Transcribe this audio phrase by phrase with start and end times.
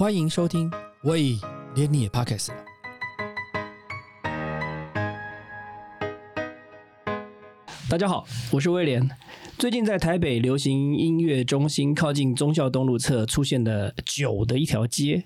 [0.00, 1.38] 欢迎收听，喂，
[1.74, 2.64] 连你也 Podcast 了。
[7.90, 9.06] 大家好，我是威廉。
[9.58, 15.22] 最近在台北流行音乐中心靠近忠孝东路侧出现的酒的一条街，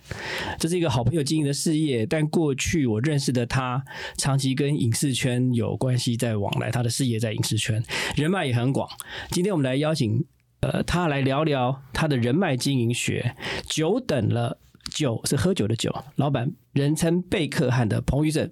[0.58, 2.04] 这是一个好朋友经营的事业。
[2.04, 3.80] 但过去我认识的他，
[4.16, 6.72] 长期跟影视圈有关系，在往来。
[6.72, 7.80] 他的事业在影视圈，
[8.16, 8.88] 人脉也很广。
[9.30, 10.24] 今天我们来邀请
[10.62, 13.36] 呃他来聊聊他的人脉经营学。
[13.68, 14.58] 久等了，
[14.90, 15.94] 酒是喝酒的酒。
[16.16, 18.50] 老板人称贝克汉的彭于正，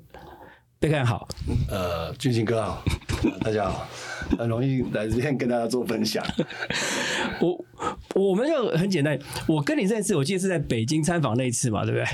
[0.79, 1.29] 贝克汉好。
[1.69, 2.83] 呃，俊兴哥好，
[3.41, 3.89] 大家好，
[4.39, 6.25] 很容易来这边跟大家做分享。
[7.41, 7.65] 我
[8.15, 12.07] 我们就很简单，我跟你认识，我记得是在北京参访那一次嘛，对不对？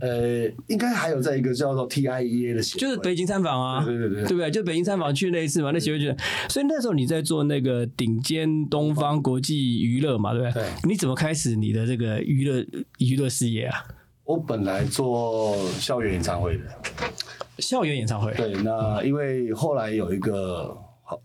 [0.00, 4.50] 呃，应该还有在一个叫做 TIEA 的协会，就是北京参访啊，对对对对对不对？
[4.50, 6.06] 就北京参访去那一次嘛，那协会就，
[6.48, 10.62] 所以那时候你在做那个顶尖东方国际娱乐嘛，对不对？
[10.62, 12.66] 对你怎么开始你的这个娱乐
[12.98, 13.84] 娱乐事业啊？
[14.24, 16.64] 我本来做校园演唱会的，
[17.58, 20.76] 校园演唱会，对，那因为后来有一个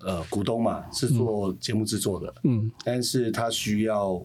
[0.02, 2.72] 呃股东嘛是做节目制作的，嗯。
[2.84, 4.22] 但是他需要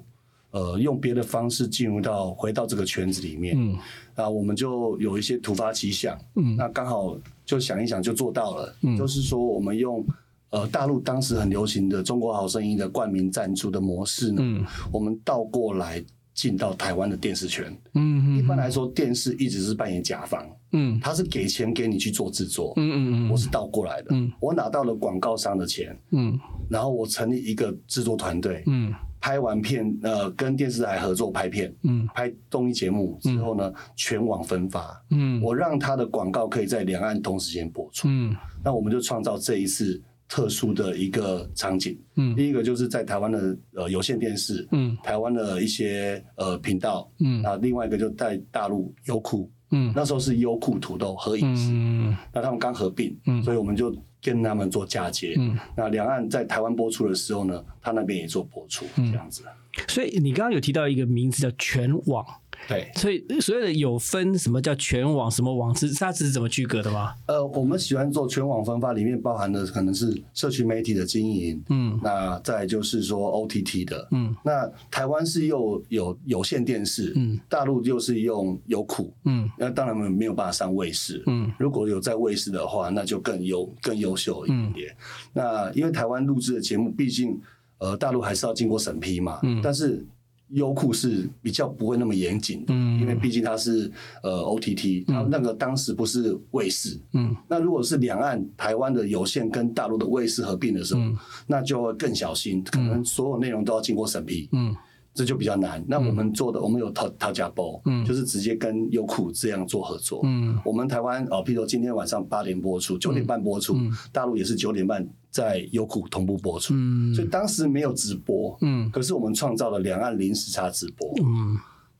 [0.51, 3.79] 呃用别的方式进入到回到这个圈子里面，嗯。
[4.15, 6.57] 那我们就有一些突发奇想，嗯。
[6.57, 8.97] 那刚好就想一想就做到了，嗯。
[8.97, 10.05] 就是说我们用
[10.51, 14.65] 呃大陆当时很流行的《中国好声音》的冠名赞助的模式呢，嗯。
[14.93, 17.77] 我们倒过来进到台湾的电视圈。
[17.95, 18.39] 嗯。
[18.39, 20.45] 一般来说，电视一直是扮演甲方，
[20.75, 21.01] 嗯。
[21.01, 23.31] 他是给钱给你去做制作，嗯嗯嗯。
[23.31, 24.31] 我是倒过来的，嗯。
[24.39, 26.39] 我拿到了广告商的钱，嗯。
[26.69, 28.93] 然后我成立一个制作团队，嗯。
[29.21, 32.07] 拍完片，呃，跟电视台合作拍片，嗯。
[32.15, 35.03] 拍综艺节目之后呢，全网分发。
[35.13, 35.41] 嗯。
[35.41, 38.37] 我让他的广告可以在两岸同时间播出，嗯。
[38.63, 41.99] 那我们就创造这一次特殊的一个场景。
[42.17, 42.37] 嗯。
[42.37, 44.95] 第一个就是在台湾的呃有线电视，嗯。
[45.03, 47.41] 台湾的一些呃频道，嗯。
[47.41, 49.93] 那另外一个就在大陆优酷，嗯。
[49.95, 52.17] 那时候是优酷土豆合影视，嗯。
[52.33, 53.43] 那他们刚合并，嗯。
[53.43, 55.35] 所以我们就跟他们做嫁接。
[55.37, 59.11] 嗯，那两岸在台湾播出的时候呢，他那边也做播出，嗯。
[59.11, 59.45] 这样子。
[59.89, 62.25] 所以你刚刚有提到一个名字叫全网，
[62.69, 67.15] 对，所以所有的有分什么叫全网，什么网是它是怎么区隔的吗？
[67.27, 71.99] 呃，我们喜欢做全网分发，里面包含的可能是社区媒体的经营，嗯。
[72.03, 74.35] 那再就是说 OTT 的，嗯。
[74.45, 77.39] 那台湾是又有有线电视，嗯。
[77.49, 79.51] 大陆又是用优酷，嗯。
[79.59, 81.53] 那当然没有办法上卫视，嗯。
[81.59, 84.95] 如果有在卫视的话，那就更优更优秀一点。
[85.33, 87.39] 那因为台湾录制的节目，毕竟
[87.79, 89.61] 呃大陆还是要经过审批嘛，嗯。
[89.63, 90.05] 但是
[90.51, 93.01] 优酷是比较不会那么严谨的，嗯。
[93.01, 93.91] 因为毕竟它是
[94.23, 96.99] 呃 OTT，它那个当时不是卫视。
[97.13, 97.35] 嗯。
[97.49, 101.17] 那如果是两岸台湾的有线跟大陆的卫视合并的时候，嗯。
[101.47, 104.49] 那就会更小心，可能所有内容都要经过审批。
[104.53, 104.75] 嗯
[105.15, 105.83] 这就比较难。
[105.87, 110.21] 那我们做的，我们有淘淘家包，嗯就是直接跟优酷这样做合作。
[110.25, 113.77] 嗯我们台湾哦，譬如说今天晚上八点播出，九点半播出，
[114.11, 116.75] 大陆也是九点半在优酷同步播出。
[116.77, 121.57] 嗯所以当时没有直播，嗯可是我们创造了两岸零时差直播，嗯，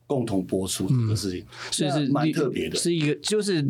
[0.07, 2.77] 共同播出这个事情，所以是那蛮特别的。
[2.77, 3.65] 是一个就是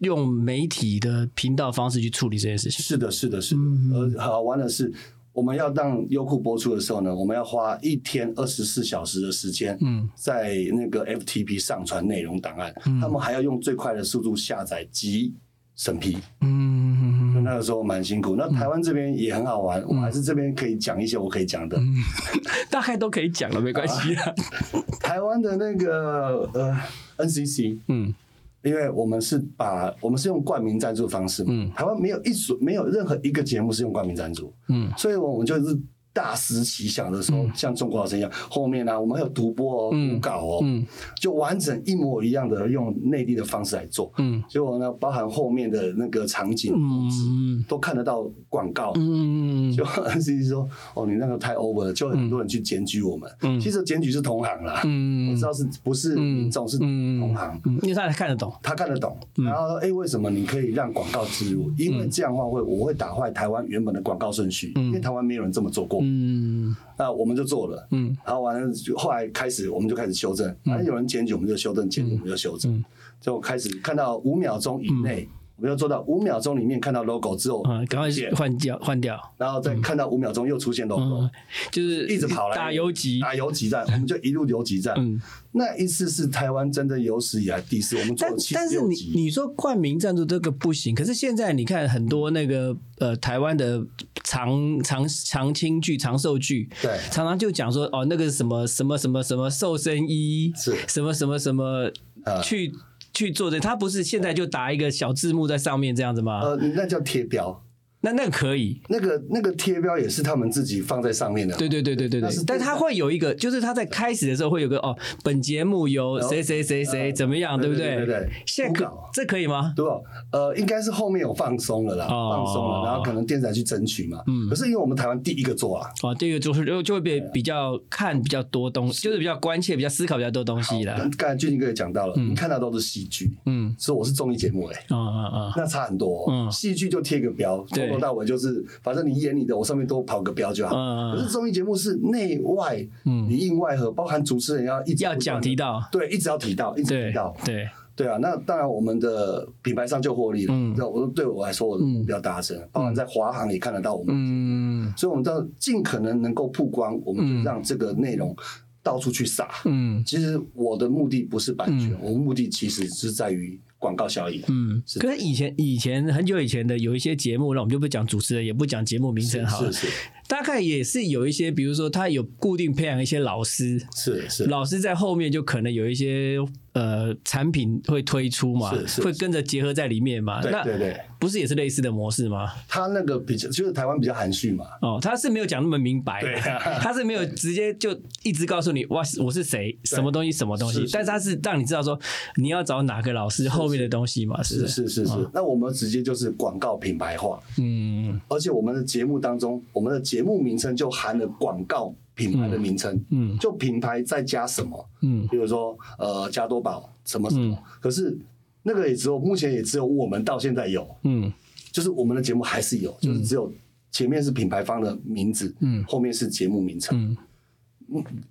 [0.00, 2.82] 用媒体的频道方式去处理这件事情。
[2.82, 3.60] 是的，是的，是的。
[3.60, 4.92] 嗯而好玩的是，
[5.40, 12.70] 我们要让优酷播出的时候呢，我们要花一天二十四小时的时间，嗯在那个 FTP 上传内容档案，
[13.00, 15.34] 他们还要用最快的速度下载及
[15.74, 16.18] 审批。
[16.42, 18.36] 嗯那个时候蛮辛苦。
[18.36, 21.80] 那台湾这边也很好玩，我还是这边可以讲一些我可以讲的。
[22.70, 24.34] 大概都可以讲了，没关系啊。
[25.00, 26.76] 台湾的那个呃
[27.16, 28.14] NCC，嗯
[28.62, 31.70] 因为我们是把我们是用冠名赞助的方式嘛，嗯。
[31.74, 34.90] 台湾没有一所没有任何一个节目是用冠名赞助，嗯。
[34.96, 35.80] 所以我们就是
[36.12, 40.84] 大师奇想的时候，像中国好声音一样，后面呢、我们还有独播哦、嗯读稿哦，嗯
[41.20, 44.12] 就完整一模一样的用内地的方式来做。
[44.18, 48.92] 嗯结果呢，包含后面的那个场景嗯都看得到广告。
[48.96, 53.30] 嗯就 NCC 说：“哦，你那个太 over 了。”就很多人去检举我们。
[53.42, 58.52] 嗯其实检举是同行啦，嗯我知道是不是民众是同行，嗯，因为他看得懂。
[58.62, 59.16] 他看得懂。
[59.36, 61.70] 嗯然后说：“哎，为什么你可以让广告植入？
[61.78, 65.99] 因为这样的话会我会打坏台湾原本的广告顺序，因为台湾没有人这么做过。
[66.00, 66.74] 嗯。
[66.98, 67.86] 那我们就做了。
[67.90, 68.16] 嗯。
[68.24, 72.84] 然后完了，就后来开始我们就开始修正，反正有人检举我们就修正，检举我们就修正，
[73.20, 75.28] 就开始看到五秒钟以内，
[75.60, 81.30] 我们要做到五秒钟里面看到 logo 之后，嗯，赶快见换掉换掉，然后再看到五秒钟又出现 logo，、嗯，
[81.70, 84.94] 就是一直跑来打游击，打游击战，我们就一路游击战。
[84.96, 85.20] 嗯，
[85.52, 89.12] 那一次是台湾真的有史以来第四，我们做七但是你十六集。
[89.14, 93.84] 你说冠名赞助这个不行，可是现在你看很多那个呃台湾的
[94.24, 101.90] 长长长青剧、长寿剧，对常常就讲说哦那个什么什么什么什么瘦身衣，是什么什么什么
[102.24, 102.72] 呃去
[103.12, 106.40] 去做的，他不是现在就打一个小字幕在上面这样子吗？
[106.40, 107.62] 呃，那叫贴标，
[108.00, 108.80] 那那个可以。
[108.88, 111.56] 那个那个贴标也是他们自己放在上面的。
[111.56, 117.96] 对对对对对对但他会有一个，就是他在开始的时候会有个哦，本节目由谁谁谁谁呃怎么样，对不对？
[117.96, 119.72] 对对对对现在可这可以吗？
[119.76, 120.00] 对吧？
[120.32, 124.22] 呃，应该是后面有放松了啦，哦放松了，然后可能电视台去争取嘛。
[124.26, 124.48] 嗯。
[124.48, 130.94] 可是因为我们台湾第一个做啊，哦，第一个做是就就会被比较看比较多东西，就是比较关切、比较思考比较多东西了。
[131.18, 134.84] 刚才俊俊哥也讲到了，你看到都是戏剧，嗯，所以我是综艺节目哎。
[134.88, 140.74] 啊啊啊，那差很多、嗯哦，戏剧就贴个标，从头到尾就是，反正你演你的，我上面都跑个标就好。
[141.12, 143.28] 可是综艺节目是内外，嗯。
[143.28, 148.18] 里应外合，包含主持人要一直要讲提到，对，一直要提到，一直提到，对，对啊。
[148.20, 150.54] 那当然，我们的品牌上就获利了。
[150.54, 150.74] 嗯。
[150.76, 154.92] 那我对我来说，我的目标达成，包含在华航也看得到我们，嗯。
[154.96, 158.34] 所以我们要尽可能能够曝光，我们就让这个内容
[158.82, 159.48] 到处去撒。
[159.64, 164.42] 嗯其实我的目的不是版权，我目的其实是在于广告效益。
[164.48, 164.82] 嗯。
[164.86, 169.92] 是可是以前以前很久以前的有一些节目，那我们就不讲主持人，也不讲节目名称好了是，是
[170.28, 176.38] 大概也是有一些，比如说他有固定培养一些老师，是是，老师在后面就可能有一些
[176.80, 180.40] 呃产品会推出嘛是，是会跟着结合在里面嘛。
[180.42, 180.90] 那对对。
[180.90, 182.50] 对，不是也是类似的模式吗？
[182.66, 186.34] 他那个比较就是台湾比较含蓄嘛，哦，他是没有讲那么明白，对。
[186.50, 187.90] 啊他是没有直接就
[188.22, 191.98] 一直告诉你哇，我是谁，什么东西，什么东西但是他是让你知道说
[192.36, 194.82] 你要找哪个老师后面的东西嘛，是是？
[194.82, 194.88] 不是？
[194.88, 195.12] 是是。
[195.12, 195.30] 是。
[195.34, 198.18] 那我们直接就是广告品牌化，嗯。
[198.28, 201.94] 而且我们的节目当中，我们的节目名称就含了广告
[202.28, 203.38] 品牌的名称，嗯。
[203.38, 205.26] 就品牌再加什么，嗯。
[205.28, 207.62] 比如说呃加多宝什么什么，嗯。
[207.80, 208.18] 可是
[208.62, 211.32] 那个也只有目前也只有我们到现在有，嗯。
[211.72, 213.50] 就是我们的节目还是有，就是只有
[213.90, 215.82] 前面是品牌方的名字，嗯。
[215.84, 217.16] 后面是节目名称，嗯。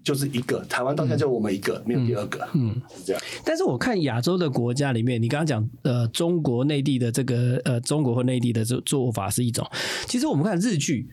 [0.04, 2.82] 就是一个台湾到现在就我们一个，没有第二个，嗯。
[2.96, 3.22] 是这样。
[3.44, 9.68] 但是我看亚洲的国家里面，你刚刚讲呃中国内地的这个呃中国和内地的做做法是一种，
[10.08, 11.10] 其实我们看日剧。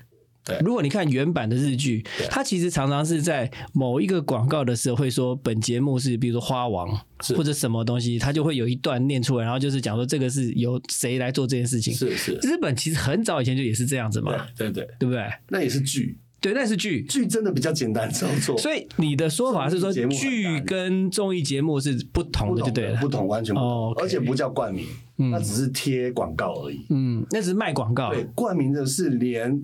[0.46, 6.88] 对如果你看原版的日剧，它其实常常是在某一个广告的时候会说本节目是比如说花王
[7.36, 11.92] 或者什么东西，它就会有一段念出来，然后就是讲说这个是由谁来做这件事情。
[11.92, 15.26] 是是，日本其实很早以前就也是这样子嘛，对对对，对不对？
[15.48, 17.02] 那也是剧，对，那是剧。
[17.04, 23.00] 剧真的比较简单操作，所以你的说法是说剧跟综艺节目是不同的，就对了。
[23.00, 24.86] 不同，完全不同，而且不叫冠名，
[25.18, 26.86] 嗯那只是贴广告而已。
[26.90, 28.12] 嗯，那只是卖广告。
[28.12, 29.60] 对，冠名的是连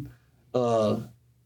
[0.53, 1.01] 呃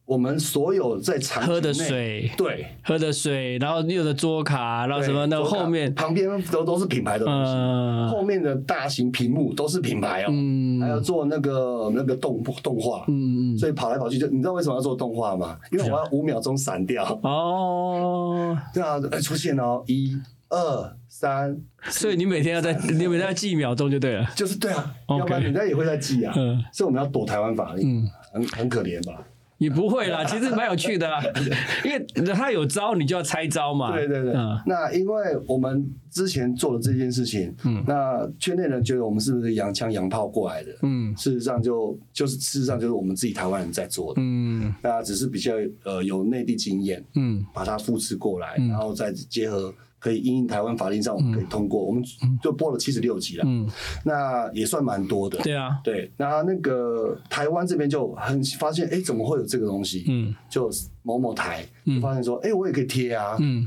[0.05, 8.09] 我们所有在场喝的，水，对，喝的水，然后有的桌卡，然后什么那对后面，旁边都都是品牌的东西，嗯。
[8.09, 10.81] 后面的大型屏幕都是品牌哦，嗯。
[10.81, 15.59] 还要做那个那个动动画，嗯嗯，所以跑来跑去就，你知道为什么要做动画吗？
[15.73, 17.03] 因为我要五秒钟闪掉。
[17.25, 20.17] 哦，对啊，哎出现哦，一
[20.49, 24.25] 二三，所以你每天要在，你每天要记秒钟就对了。
[24.37, 26.33] 就是对啊要不然人家也会在记啊。
[26.37, 26.63] 嗯。
[26.73, 29.27] 所以我们要躲台湾法令，嗯很很可怜吧？
[29.59, 31.19] 也不会啦，其实蛮有趣的啦，
[31.83, 33.97] 因为他有招，你就要拆招嘛。
[33.97, 34.35] 对对对。
[34.35, 40.71] 嗯那因为我们之前做了这件事情，嗯那圈内人觉得我们是不是洋枪洋炮过来的？
[40.83, 52.03] 嗯事实上就就是事实上就是我们自己台湾人在做的，嗯那只是比较呃有内地经验，嗯把它复制过来，嗯然后再结合可以因应台湾法令上我们可以通过，我们
[52.43, 53.69] 就播了七十六集了，嗯，
[54.05, 55.39] 那也算蛮多的。
[55.39, 60.05] 对啊，对，那那个台湾这边就很发现，哎，怎么会有这个东西？
[60.09, 60.35] 嗯。
[60.49, 60.71] 就
[61.03, 63.67] 某某台就发现说，哎，我也可以贴啊，嗯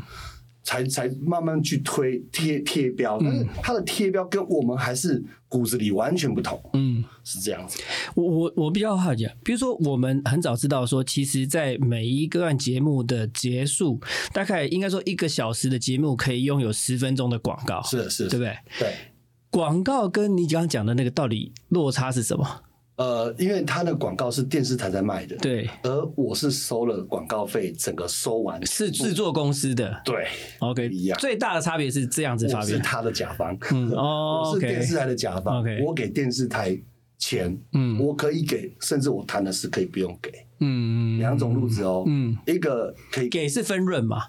[0.63, 7.03] 才才慢慢去推贴贴标，但是他的贴标跟我们还是骨子里完全不同，嗯。
[7.23, 7.79] 是这样子。
[8.15, 13.99] 我我我比较好奇，啊，比如说我们很早知道说，其实，在每一个段节目的结束，
[14.33, 18.57] 大概应该说一个小时的节目可以拥有十分钟的广告，是是，对不对？
[18.79, 18.93] 对。
[19.51, 22.61] 广告跟你刚刚讲的那个到底落差是什么？
[22.99, 30.27] 呃，因为他的广告是电视台在卖的，对，而我是收了广告费，整个收完是制作公司的对
[30.59, 36.77] ，，OK，一样最大的差别是这样子差别，是他的甲方，嗯哦我是电视台的甲方 OK 我给电视台
[37.17, 37.97] 钱，嗯。
[37.97, 40.29] 我可以给，甚至我谈的是可以不用给，
[40.59, 44.23] 嗯，两种路子哦，嗯，一个可以给是分润嘛，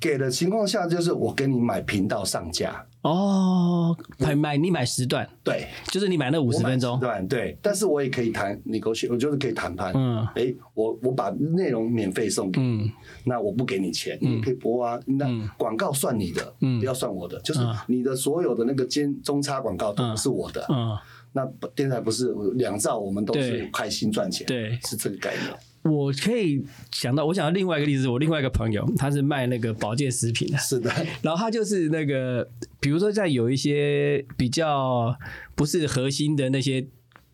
[0.00, 9.92] 给的情况下，就是我给你买频道上架，哦，买买你买时段，对，就是你买那五十分钟，对对，但是我也可以谈你勾选，我就是可以谈判。
[9.94, 12.92] 嗯哎，我我把内容免费送给你，嗯
[13.24, 14.98] 那我不给你钱，你可以播啊。
[15.06, 15.26] 那
[15.56, 20.66] 广告算你的，嗯不要算我的，就是嗯你的所有的那个间中差广告都不是我的。
[20.68, 20.96] 嗯。
[21.30, 25.54] 那电台不是两兆，我们都是开心赚钱，对是这个概念。
[25.90, 30.92] 我可以想到，我想到另外一个例子，我另外一个朋友，他是卖那个保健食品的， 是的，
[31.22, 32.48] 然后他就是那个，
[32.80, 35.16] 比如说在有一些比较
[35.54, 36.86] 不是核心的那些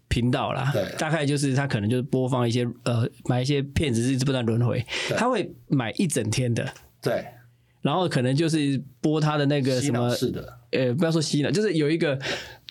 [0.09, 4.85] 频道啦对，大概就是他可能就是播放一些呃买一些片子是不断轮回，
[5.17, 7.25] 他会买一整天的，对，
[7.83, 10.61] 然后可能就是播他的那个什么是的。
[10.71, 12.19] 呃，不要说洗脑，就是有一个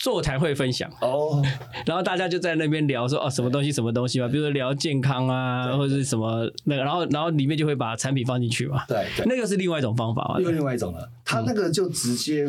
[0.04, 1.42] 座谈会分享，哦，
[1.88, 9.26] 然后大家就在那边聊说哦什么东西什么东西嘛，比如说聊健康啊，或者是什么那个，然后然后里面就会把产品放进去嘛，对对。
[9.26, 12.46] 那个是另外一种方法嘛，又另外一种了，他那个就直接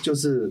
[0.00, 0.50] 就是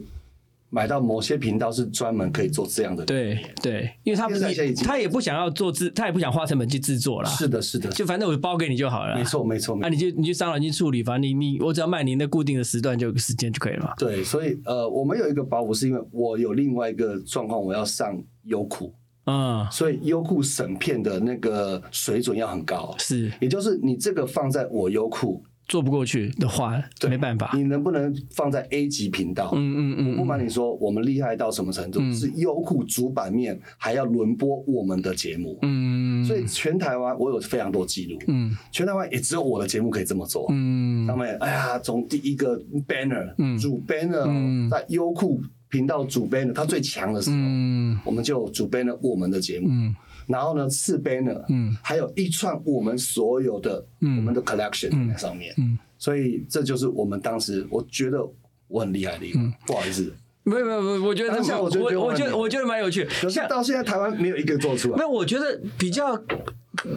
[0.74, 3.06] 买到某些频道是专门可以做这样的。
[3.06, 9.24] 对对，因为他不现在现在已经他也不想要做制，他也不想花成本去制作啦，是的，是的，就反正我包给你就好了，没。
[9.24, 13.94] 错，没错，那啊，你就你去商人去处理，反正你你我只要卖您的固定的时段就有时间就可以了嘛。
[13.98, 18.94] 对，所以呃，我们有一个包袱，是因为我有另外一个状况，我要上优酷，
[19.26, 22.96] 嗯，所以优酷审片的那个水准要很高。
[23.00, 27.50] 是也就是你这个放在我优酷，做不过去的话，对没办法。
[27.56, 29.50] 你能不能放在 A 级频道？
[29.56, 32.00] 嗯嗯嗯，我不瞒你说，我们厉害到什么程度？
[32.14, 38.56] 是优酷主版面还要轮播我们的节目，嗯，所以全台湾我有非常多记录，嗯。
[38.72, 40.46] 全台湾也只有我的节目可以这么做。
[40.52, 41.08] 嗯。
[41.08, 42.56] 上面哎呀，从第一个
[42.88, 43.58] banner，、嗯。
[43.58, 44.70] 主 banner、嗯。
[44.70, 48.00] 在优酷频道主 banner，它最强的时候，嗯。
[48.06, 49.96] 我们就主 banner 我们的节目，嗯
[50.28, 51.76] 然后呢四 banner，嗯。
[51.82, 54.18] 还有一串我们所有的、嗯。
[54.18, 58.20] 我们的 collection 在上面，嗯，所以这就是我们当时我觉得
[58.68, 60.14] 我很厉害的一个，不好意思，
[60.44, 63.06] 没有没有没有，我觉得当下我觉得我我觉得我觉得蛮有趣。
[63.06, 64.98] 可是像到现在台湾没有一个做出来。
[64.98, 65.08] 那。
[65.14, 66.20] 我觉得比较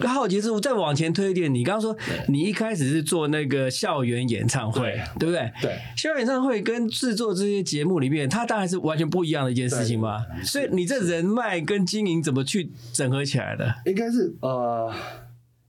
[0.07, 1.95] 好奇是，再往前推一点，你刚刚说
[2.27, 5.51] 你一开始是做那个校园演唱会，对不对？
[5.61, 10.25] 对校园演唱会跟制作这些节目里面，它当然是完全不一样的一件事情嘛。
[10.43, 13.71] 所以你这人脉跟经营怎么去整合起来的？
[13.85, 14.91] 应该是呃，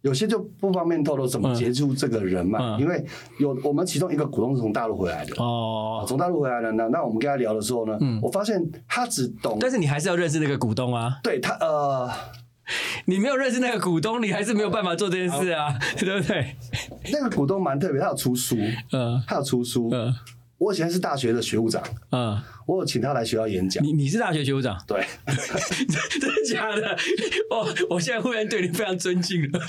[0.00, 3.04] 有些就不方便透露怎么接触这个人脉，嗯因为
[3.38, 5.34] 有我们其中一个股东是从大陆回来的。
[5.36, 11.18] 哦，从大陆回来的呢，那我们跟他聊的时候呢，嗯我发现他只懂，但是你还是要认识那个股东啊。
[11.22, 12.10] 对他呃，
[13.06, 16.56] 你没有认识那个股东，你还是没有办法做这件事啊， 对不对？
[17.12, 18.56] 那个股东蛮特别，他有出书，
[18.92, 19.88] 嗯他有出书。
[19.92, 20.14] 嗯
[20.58, 23.80] 我以前是大学的学务长，嗯，我有请他来学校演讲。
[23.84, 25.06] 你你是大学学务长，对，
[26.20, 26.96] 真的假的？
[27.48, 29.60] 哦，我现在忽然对你非常尊敬了。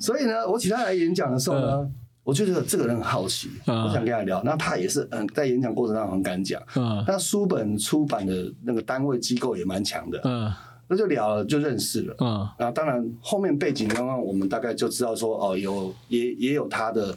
[0.00, 1.88] 所以呢，我请他来演讲的时候呢，
[2.24, 4.42] 我就觉得这个人很好奇，嗯我想跟他聊。
[4.42, 6.60] 那他也是嗯，在演讲过程中很敢讲。
[6.74, 10.52] 嗯那书本出版的那个单位机构也蛮强的，嗯
[10.88, 12.14] 那就聊了，就认识了。
[12.20, 17.16] 嗯然后当然后面背景刚刚我们大概就知道说哦，有也也有他的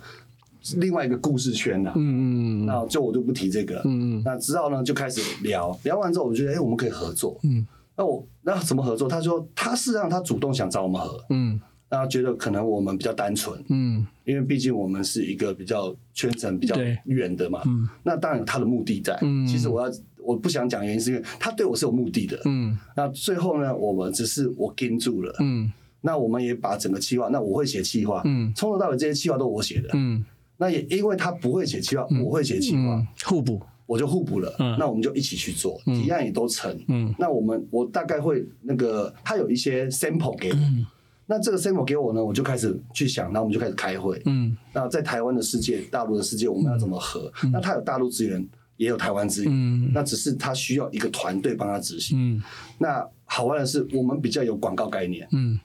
[0.75, 3.81] 另外一个故事圈呐、嗯嗯那就我就不提这个了。
[3.85, 7.39] 嗯那之后呢，就开始聊，聊完之后，我觉得哎、我们可以合作。
[7.43, 9.07] 嗯那我那怎么合作？
[9.07, 11.59] 他说他是让他主动想找我们合，嗯
[11.89, 16.75] 那觉得可能我们比较单纯，嗯因为毕竟我们是一个比较圈层比较
[17.05, 17.61] 远的嘛。
[17.65, 19.17] 嗯那当然有他的目的在。
[19.21, 19.91] 嗯其实我要
[20.23, 22.39] 我不想讲原因是因为他对我是有目的的。
[22.45, 25.35] 嗯那最后呢，我们只是我跟住了。
[25.39, 25.71] 嗯
[26.03, 29.89] 那我们也把整个计划，那我会写计划，嗯从头到尾这些计划都我写的。
[29.93, 30.23] 嗯
[30.57, 33.61] 那也因为他不会写计划，我会写计划，嗯，互补。
[33.87, 34.55] 我就互补了。
[34.59, 36.73] 嗯那我们就一起去做，提案也都成。
[36.87, 40.85] 嗯那我们我大概会那个，他有一些 sample 给我，嗯
[41.25, 44.21] 那这个 sample 给我呢，我就开始去想，那我们就开始开会。
[44.25, 47.31] 嗯那在台湾的世界、大陆的世界，我们要怎么合？
[47.51, 48.47] 那他有大陆资源，
[48.81, 49.91] 也有台湾资源，嗯。
[49.93, 52.17] 那只是他需要一个团队帮他执行。
[52.17, 52.41] 嗯。
[52.79, 55.59] 那好玩的是，我们比较有广告概念，嗯。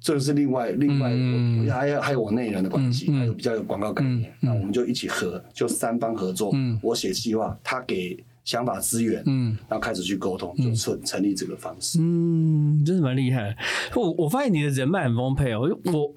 [0.00, 1.10] 这个是另外另外，
[1.74, 6.80] 还有还有我内人的关系，还有比较有广告概念，那我们就一起合，就三方合作，嗯。
[6.82, 9.58] 我写计划，他给想法资源，嗯。
[9.68, 11.98] 然后开始去沟通，就成成立这个方式。
[12.00, 13.54] 嗯，真的蛮厉害。
[13.94, 16.14] 我我发现你的人脉很丰沛哦，我我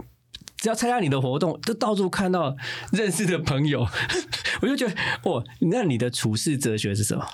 [0.63, 2.55] 只要参加你的活动，就到处看到
[2.93, 3.85] 认识的朋友，
[4.63, 4.93] 我就觉得
[5.25, 7.27] 哦，那你的处世哲学是什么？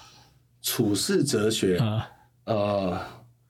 [0.63, 2.09] 处世哲学，啊？
[2.45, 2.99] 呃，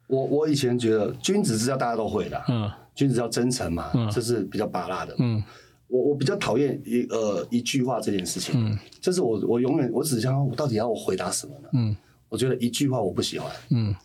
[0.07, 2.69] 我我以前觉得君子之道大家都会的，嗯。
[2.93, 5.15] 君子要真诚嘛嗯，这是比较拔辣的。
[5.19, 5.41] 嗯。
[5.87, 8.77] 我我比较讨厌一呃一句话这件事情，嗯。
[8.99, 11.69] 这是我我永远我只想我到底要我回答什么呢？
[11.71, 11.95] 嗯。
[12.27, 13.95] 我觉得一句话我不喜欢，嗯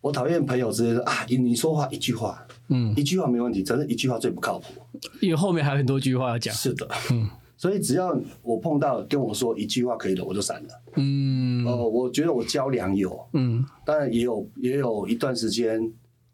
[0.00, 4.66] 我讨厌朋友直接说啊，你你说话一句话，嗯，一句话没问题，真是一句话最不靠谱。
[5.20, 6.54] 因为后面还有很多句话要讲。
[6.54, 10.68] 是的，嗯所以只要我碰到跟我说一句话可以的，我就闪了。
[10.96, 15.78] 嗯哦，我觉得我交良友，嗯当然也有也有一段时间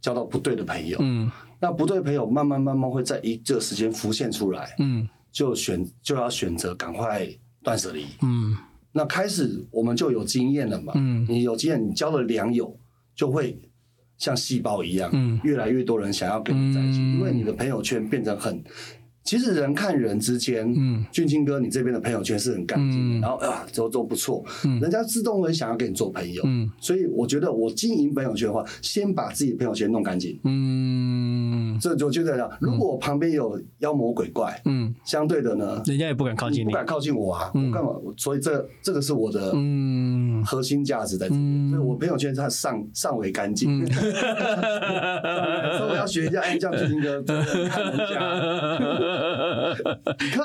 [0.00, 0.96] 交到不对的朋友。
[1.00, 7.26] 嗯那不对朋友慢慢慢慢会在一这个时间浮现出来，嗯就选就要选择赶快
[7.64, 8.06] 断舍离。
[8.22, 8.56] 嗯
[8.92, 12.78] 那开始我们就有经验了嘛，嗯你有经验，你交了良友，
[13.16, 13.58] 就会
[14.16, 18.62] 像细胞一样，嗯越来越多人想要跟你在一起，嗯因为你的朋友圈变成很。
[19.26, 26.42] 其实人看人之间，嗯俊清哥，你这边的朋友圈是很干净的，嗯然后啊，都都不错，嗯人家自动会想要跟你做朋友。
[26.46, 30.38] 嗯所以我觉得我经营朋友圈的话，先把自己的朋友圈弄干净。
[30.44, 32.48] 嗯这就就这样。
[32.60, 36.70] 如果我旁边有妖魔鬼怪，嗯，相对的呢，人家也不敢靠近你。
[36.70, 37.90] 不敢靠近我啊，嗯我干嘛？
[38.16, 43.84] 所以这这个是我的嗯核心价值在这里，嗯所以我朋友圈它上上为干净。
[45.76, 49.15] 所以我要学一下，哎，这样俊清哥真的看人家，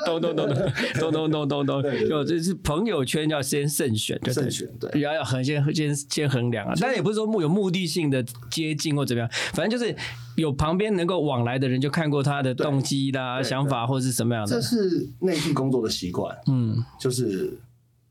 [0.04, 0.56] 懂懂懂懂
[0.98, 5.00] 懂懂懂懂懂对对，对就这是朋友圈要先慎选，对慎选对。
[5.00, 9.94] 要要很先先先衡量啊，但也不是说目有目的性的接近或怎么样，反正就是
[10.36, 14.60] 有旁边能够往来的人，就看过他的动机啦、想法或者是什么样的这。
[14.60, 17.52] 是内地工作的习惯，嗯就是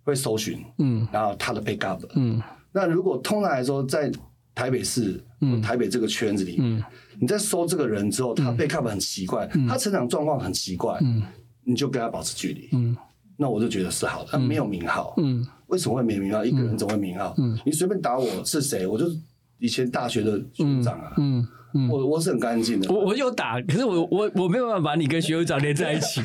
[0.03, 1.99] 会搜寻，嗯然后他的 backup。
[2.15, 2.41] 嗯
[2.73, 4.11] 那如果通常来说，在
[4.53, 5.61] 台北市、嗯。
[5.61, 6.83] 台北这个圈子里面，嗯。
[7.19, 11.21] 你在搜这个人之后，他 backup 很奇怪，他成长状况很奇怪，嗯。
[11.63, 12.69] 你就跟他保持距离。
[12.73, 12.95] 嗯。
[13.37, 15.45] 那我就觉得是好的，他没有名号，嗯。
[15.67, 16.43] 为什么会没名号？
[16.43, 17.35] 一个人怎么会名号？
[17.65, 19.17] 你随便打我是谁，我就是
[19.59, 21.47] 以前大学的学长啊，嗯。
[21.73, 26.19] 嗯，我我是很干净的，我我有打，可是我我我没有办法把你跟学务长连在一起，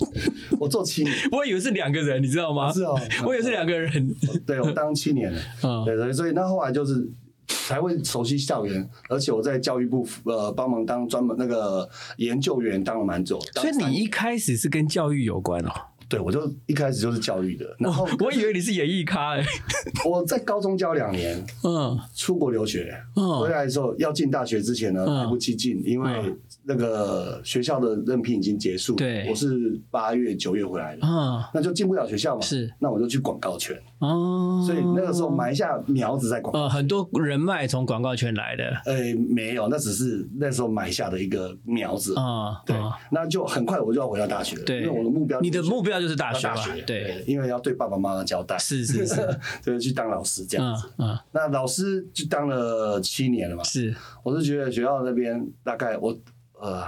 [0.58, 2.72] 我做七年，我以为是两个人，你知道吗？
[2.72, 4.10] 是哦，我以为是两个人。
[4.46, 5.84] 对我当七年了，嗯。
[5.84, 7.06] 对对，所以那后来就是
[7.48, 11.88] 才会熟悉校园，而且我在教育部呃帮忙当专门那个
[12.18, 15.70] 研究员当了蛮久，所以你一开始是跟教育有关哦。
[16.08, 19.44] 对我就一开始就是教育的，然后我以为你是演艺咖哎。
[20.08, 21.98] 我在高中教两年，嗯。
[22.14, 23.40] 出国留学，嗯。
[23.40, 28.94] 回来的时候要进大学之前呢，不及进，因为嗯那个学校的任聘已经结束。
[28.96, 32.40] 对我是八月九月回来的，啊那就进不了学校嘛。
[32.40, 36.60] 是，那我就去广告圈，哦，所以那个时候埋下苗子在广告。
[36.60, 42.14] 呃很多人脉从广告圈来的呃，没有，那只是那时候埋下的一个苗子。
[42.16, 42.60] 啊。
[42.66, 46.82] 对啊，那就很快我就要回到大学了，对因为我的目标，你的目标就是大学嘛要大学，？
[46.82, 50.92] 对，，因为要对爸爸妈妈交代，是是是，就是 去当老师这样嗯子。
[50.98, 56.16] 嗯那老师就当了七年了嘛，是我是觉得学校那边大概我
[56.60, 56.84] 呃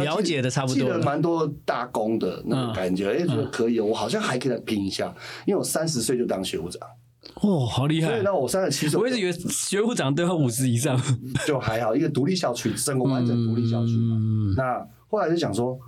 [0.00, 5.14] 了解的差不多了记得蛮多大功的那种感觉，哎、觉得可以，我好像还可以再拼一下，
[5.46, 6.80] 因为我三十岁就当学务长，
[7.42, 8.22] 哦，好厉害所以！
[8.22, 10.98] 呢，我三十七岁我一直以为学务长都要五十以上。
[11.46, 14.16] 就还好，一个独立校区，整个完整独立校区嘛。
[14.18, 15.78] 嗯那后来就想说，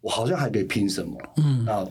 [0.00, 1.84] 我好像还可以拼什么，嗯那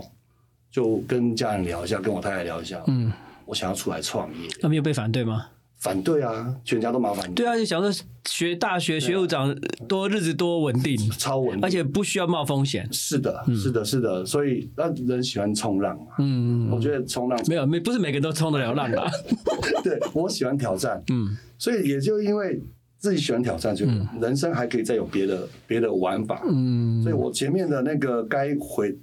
[0.72, 3.12] 就跟家人聊一下，跟我太太聊一下，嗯，
[3.46, 5.48] 我想要出来创业，那没有被反对吗？
[5.80, 9.56] 反对啊，全家都麻烦你，对啊，就想说学大学学务长
[9.88, 12.88] 多日子多稳定，超稳定，而且不需要冒风险。
[12.92, 19.10] 是的，是的，是的，所以那人喜欢冲浪嘛，嗯，我觉得冲浪没有没不是每个人都冲得了浪吧。
[19.84, 21.38] 对我喜欢挑战，嗯。
[21.60, 22.62] 所以也就因为
[22.98, 23.86] 自己喜欢挑战，就
[24.20, 26.42] 人生还可以再有别的别的玩法。
[26.48, 27.02] 嗯。
[27.04, 28.96] 所以我前面的那个该回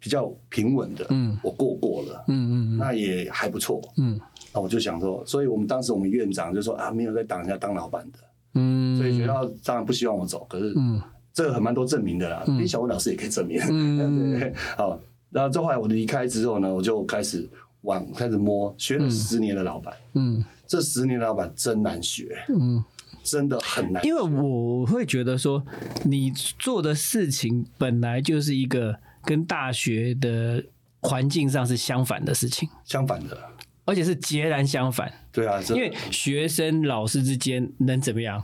[0.00, 1.38] 比较平稳的，嗯。
[1.42, 3.80] 我过过了，嗯嗯那也还不错。
[3.98, 4.18] 嗯。
[4.52, 8.18] 那我就想说，所以我们当时我们院长就说啊，没有在当下当老板的，
[8.54, 11.00] 嗯，所以学校当然不希望我走，可是嗯。
[11.32, 13.60] 这个很蛮多证明的啦，李小文老师也可以证明。
[13.70, 14.32] 嗯。
[14.40, 17.48] 对，好，然后这后来我离开之后呢，我就开始
[17.82, 20.44] 往开始摸，学了十年的老板，嗯。
[20.66, 22.84] 这十年的老板真难学，嗯，
[23.24, 24.06] 真的很难。
[24.06, 25.64] 因为我会觉得说，
[26.04, 30.64] 你做的事情本来就是一个跟大学的
[31.00, 33.38] 环境上是相反的事情，相反的，
[33.84, 35.12] 而且是截然相反。
[35.32, 38.42] 对啊，因为学生老师之间能怎么样？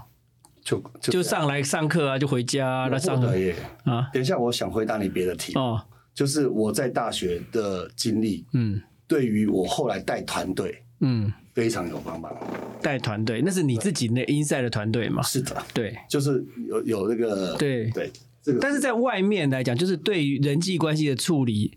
[0.64, 3.54] 就就就上来上课啊，就回家啊，那上获得耶。
[3.84, 5.80] 啊等一下，我想回答你别的题，哦，
[6.12, 12.34] 就是我在大学的经历，嗯对于我后来带团队嗯，非常有帮忙。
[12.82, 15.22] 带团队那是你自己那 inside 的团队嘛？
[15.22, 17.88] 是的，对就是有有那个对。
[17.90, 18.10] 对
[18.46, 21.76] 这个，但是在外面来讲，就是对于人际关系的处理，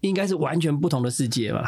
[0.00, 1.64] 应该是完全不同的世界吧？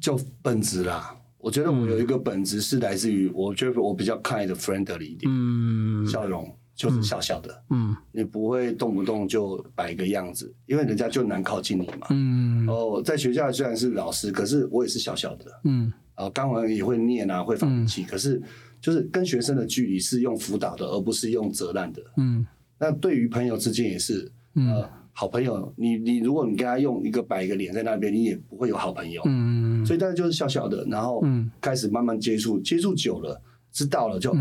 [0.00, 1.14] 就本质啦。
[1.36, 6.06] 我觉得我有一个本质是来自于，我觉得我比较 kind friendly 一点，嗯。
[6.06, 7.94] 笑容就是笑笑的，嗯。
[8.12, 12.06] 你不会动不动就摆个样子，因为人家就难靠近你嘛。
[12.10, 12.66] 嗯。
[12.68, 15.92] 哦，在学校虽然是老师，可是我也是笑笑的，嗯。
[16.14, 18.40] 啊，刚完也会念啊，会发脾气，可是
[18.80, 22.02] 就是跟学生的距离是用辅导的，而不是用责难的。
[22.16, 22.46] 嗯
[22.80, 29.22] 那对于朋友之间也是，呃，好朋友，你你如果你跟他用一个摆一个脸在那边，你也不会有好朋友。
[29.26, 31.50] 嗯所以大家就是笑笑的，然后嗯。
[31.60, 33.40] 开始慢慢接触，接触久了，
[33.70, 34.34] 知道了就，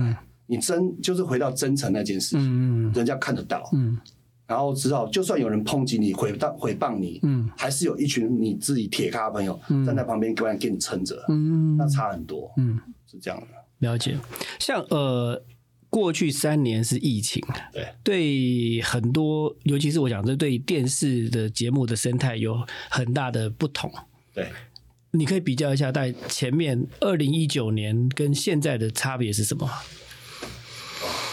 [0.48, 3.98] 你真就是回到真诚那件事情，嗯人家看得到，嗯。
[4.48, 11.78] 然后知道，就算有人抨击你、诽谤诽谤你，嗯还是有一群你自己铁咖的朋友站在旁边，给给你撑着，嗯。
[11.78, 13.48] 那差很多，嗯，是这样的。
[13.88, 14.18] 了解。
[14.60, 15.42] 像呃，
[15.90, 22.56] 过去三年是疫情，对，对很多，尤其是我讲这对电视的节目的生态有
[22.90, 23.92] 很大的不同。
[24.34, 24.50] 对，
[25.12, 29.68] 你可以比较一下，在前面二零一九年跟现在的差别是什么？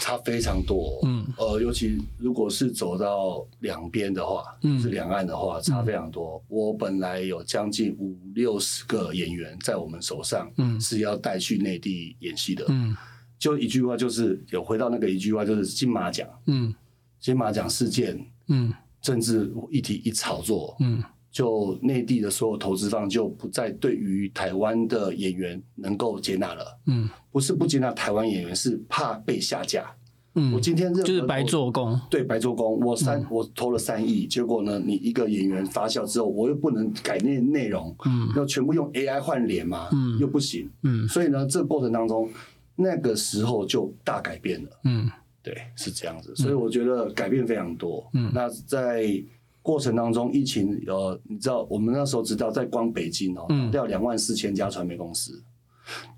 [0.01, 1.01] 差非常多。
[1.03, 6.41] 嗯，呃，尤其如果是走到两边的话，嗯是两岸的话，差非常多。
[6.47, 12.65] 我本来有将近五六十个演员在我们手上，嗯是要带去内地演戏的。
[12.69, 12.95] 嗯
[13.39, 16.73] 就一句话，就是有回到那个一句话，就是金马奖，嗯。
[17.19, 18.73] 金马奖事件，嗯。
[19.01, 21.03] 政治议题一炒作，嗯。
[21.29, 26.79] 就内地的所有投资方就不再对于台湾的演员能够接纳了。
[26.87, 27.07] 嗯。
[27.31, 29.85] 不是不接纳台湾演员，是怕被下架。
[30.33, 30.51] 嗯。
[30.53, 31.99] 我嗯，今天就是白做工。
[32.09, 38.29] 对白做工，我三、我投了三亿，结果呢，你一个演员发酵之后，我又不能改内内容，嗯。
[38.35, 40.17] 要全部用 AI 换脸嘛，嗯。
[40.17, 41.07] 又不行，嗯。
[41.07, 42.27] 所以呢，这个过程当中，
[42.77, 45.11] 那个时候就大改变了，嗯。
[45.43, 48.09] 对，是这样子，所以我觉得改变非常多。
[48.13, 48.31] 嗯。
[48.33, 49.21] 那在
[49.61, 55.41] 过程当中，疫情呃，你知道，我们那时候知道，在光北京哦，掉两万四千家传媒公司，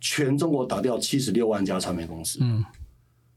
[0.01, 2.63] 全中国打掉七十六万家传媒公司，嗯。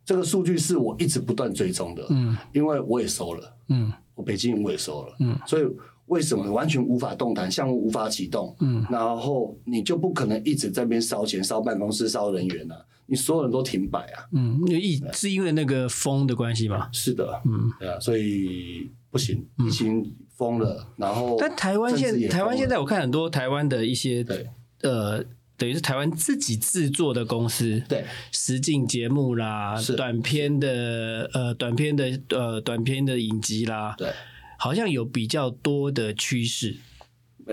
[0.04, 2.36] 这个数据是我一直不断追踪的，嗯。
[2.52, 3.56] 因为我也收了。
[3.68, 3.92] 嗯。
[4.14, 5.66] 我北京我也收了，嗯，所以
[6.06, 8.84] 为什么完全无法动弹，项目无法启动，嗯。
[8.90, 12.76] 然后你就不可能一直在那边烧钱、烧办公室、烧人员啊，
[13.12, 16.88] 你所有人都停摆啊，嗯，因为疫是因为那个风的关系嘛。
[16.94, 24.48] 是的，嗯，对啊，所以不行，疫情封了，然后但台湾现台湾现在我看很多台湾的一些对。
[24.80, 25.22] 呃，
[25.58, 28.06] 等于是台湾自己制作的公司，对。
[28.32, 34.10] 实境节目啦是，短片的呃短片的呃短片的影集啦，对，
[34.58, 36.78] 好像有比较多的趋势。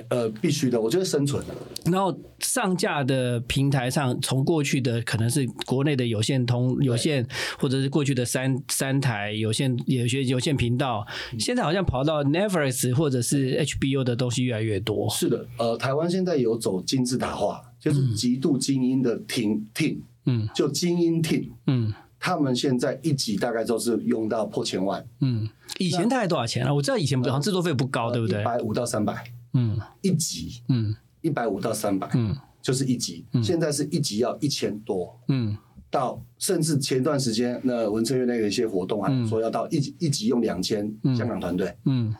[0.09, 1.43] 呃，必须的，我觉得生存。
[1.47, 1.53] 的，
[1.91, 11.39] 然后上架的平台上，从过去的可能是国内的有线通、有线，或者是过去的三三台有线有些有线频道，嗯。
[11.39, 15.09] 现在好像跑到 Netflix 或者是 HBO 的东西越来越多。
[15.09, 20.47] 是的，呃，台湾现在有走金字塔化，就是极度精英的 team team，嗯。
[20.53, 21.93] 就精英 team，嗯。
[22.21, 25.47] 他们现在一集大概都是用到破千万，嗯，
[25.77, 26.73] 以前大概多少钱啊？
[26.73, 28.41] 我知道以前好像制作费不高，对不对？
[28.41, 28.43] 一？
[28.43, 29.23] 百五到三百
[29.53, 29.79] 嗯。
[30.01, 30.95] 一集，嗯。
[31.21, 32.35] 一百五到三百，嗯。
[32.61, 33.25] 就是一集。
[33.41, 35.57] 现在是一集要一千多，嗯。
[35.91, 41.75] 到甚至前段时间那文策院那个一些活动，还有说要到一集一集用两千，香港团队。
[41.85, 42.13] 嗯。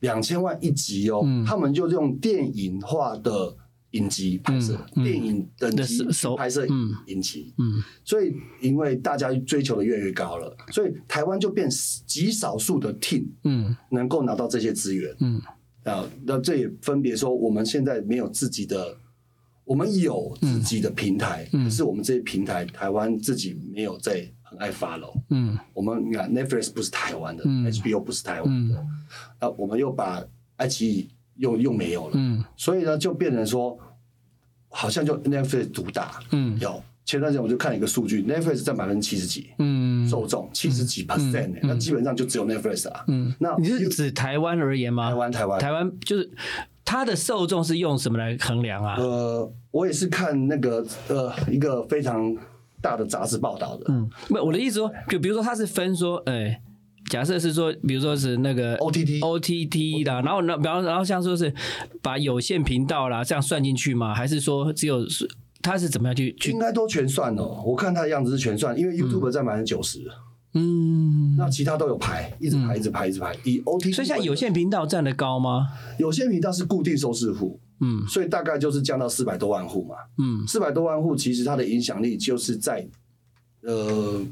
[0.00, 1.44] 两千万一集哦，嗯。
[1.44, 3.56] 他们就用电影化的
[3.92, 6.04] 影集拍摄，电影等级
[6.36, 6.94] 拍摄嗯。
[7.06, 7.52] 影集。
[7.58, 7.82] 嗯。
[8.04, 11.68] 所以，因为大家追求的越来越高了，所以台湾就变
[12.06, 13.74] 极少数的 team 嗯。
[13.90, 15.16] 能够拿到这些资源。
[15.20, 15.40] 嗯
[15.86, 18.96] 啊，那这也分别说，我们现在没有自己的，
[19.64, 25.14] 我们有自己的平台，嗯可是我们这些平台台湾自己没有在很爱 follow。
[25.30, 28.84] 嗯我们你看 Netflix 不是台湾的、嗯 h b o 不是台湾的，
[29.40, 30.22] 那、我们又把
[30.56, 33.78] 爱奇艺又又没有了，嗯所以呢，就变成说，
[34.68, 36.20] 好像就 Netflix 独大。
[36.32, 39.50] 嗯有前段时间我就看了一个数据，Netflix 占百分之七十几。
[39.58, 43.04] 嗯受众七十几 percent，、欸那基本上就只有 Netflix 啊。
[43.08, 45.08] 嗯，那你是指台湾而言吗？
[45.08, 46.30] 台湾台湾台湾就是
[46.84, 48.96] 它的受众是用什么来衡量啊？
[48.98, 52.36] 呃，我也是看那个呃一个非常
[52.80, 56.60] 大的杂志报道的，嗯，不，我的意思说，就比如说它是分说，哎、
[57.08, 61.52] 假设是说，比如说是那个 OTT OTT 的，然后呢，比方然后像说是
[62.02, 64.14] 把有线频道啦这样算进去吗？
[64.14, 65.04] 还是说只有
[65.66, 67.62] 是它是怎么样去去应该都全算哦。
[67.66, 70.00] 我看他的样子是全算，因为 YouTube 占百分之九十，
[70.54, 71.34] 嗯？
[71.36, 73.34] 那其他都有排，一直排，一直排，一直排。
[73.44, 75.66] 以 OTT，所以像有线频道占的高吗？
[75.98, 79.96] 有线频道是固定收视户，嗯所以大概就是降到四百多万户嘛。
[80.18, 82.88] 嗯四百多万户，其实它的影响力就是在
[83.62, 84.24] 呃。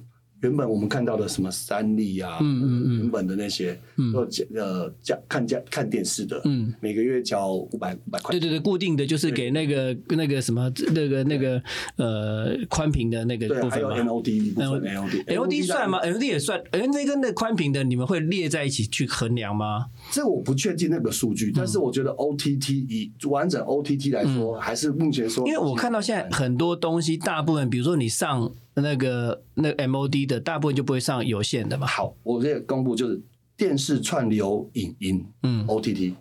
[0.44, 2.98] 原本我们看到的什么三立啊，嗯嗯嗯。
[2.98, 4.12] 原本的那些，嗯。
[4.54, 8.32] 呃家看家看电视的，嗯，每个月交五百五百块。
[8.32, 11.62] 对，对对，固定的就是给那个那个什么那个那个
[11.96, 14.12] 呃宽屏的那个对，还有部分嘛。
[14.12, 19.86] NOD 一部分 NOD LD 算吗？NOD 也算，LD 跟那宽屏的，你们会列在一起去衡量吗？
[20.10, 31.86] 这我不确定那个数据，但是我觉得 OTT 以完整 OTT 来说，还是目前说，因为我看到现在很多东西，大部分比如说你上那个那个 MOD 的，大部分就不会上有线的嘛。
[31.86, 33.22] 好，我这个公布就是
[33.56, 36.14] 电视串流影音，嗯，OTT，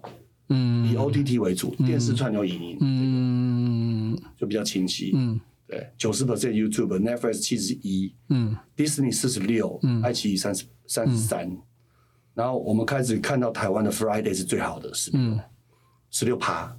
[0.49, 0.91] 嗯。
[0.91, 4.21] 以 OTT 为主，电视串流影音嗯。
[4.37, 5.11] 就比较清晰。
[5.15, 5.39] 嗯。
[5.65, 10.01] 对，九十 percent YouTube，Netflix 七十一嗯，Disney 四十六，嗯。
[10.03, 11.49] 爱奇艺三十三十三。
[12.35, 15.39] 然后我们开始看到台湾的 Friday 是最好的，十六
[16.11, 16.75] 十六趴，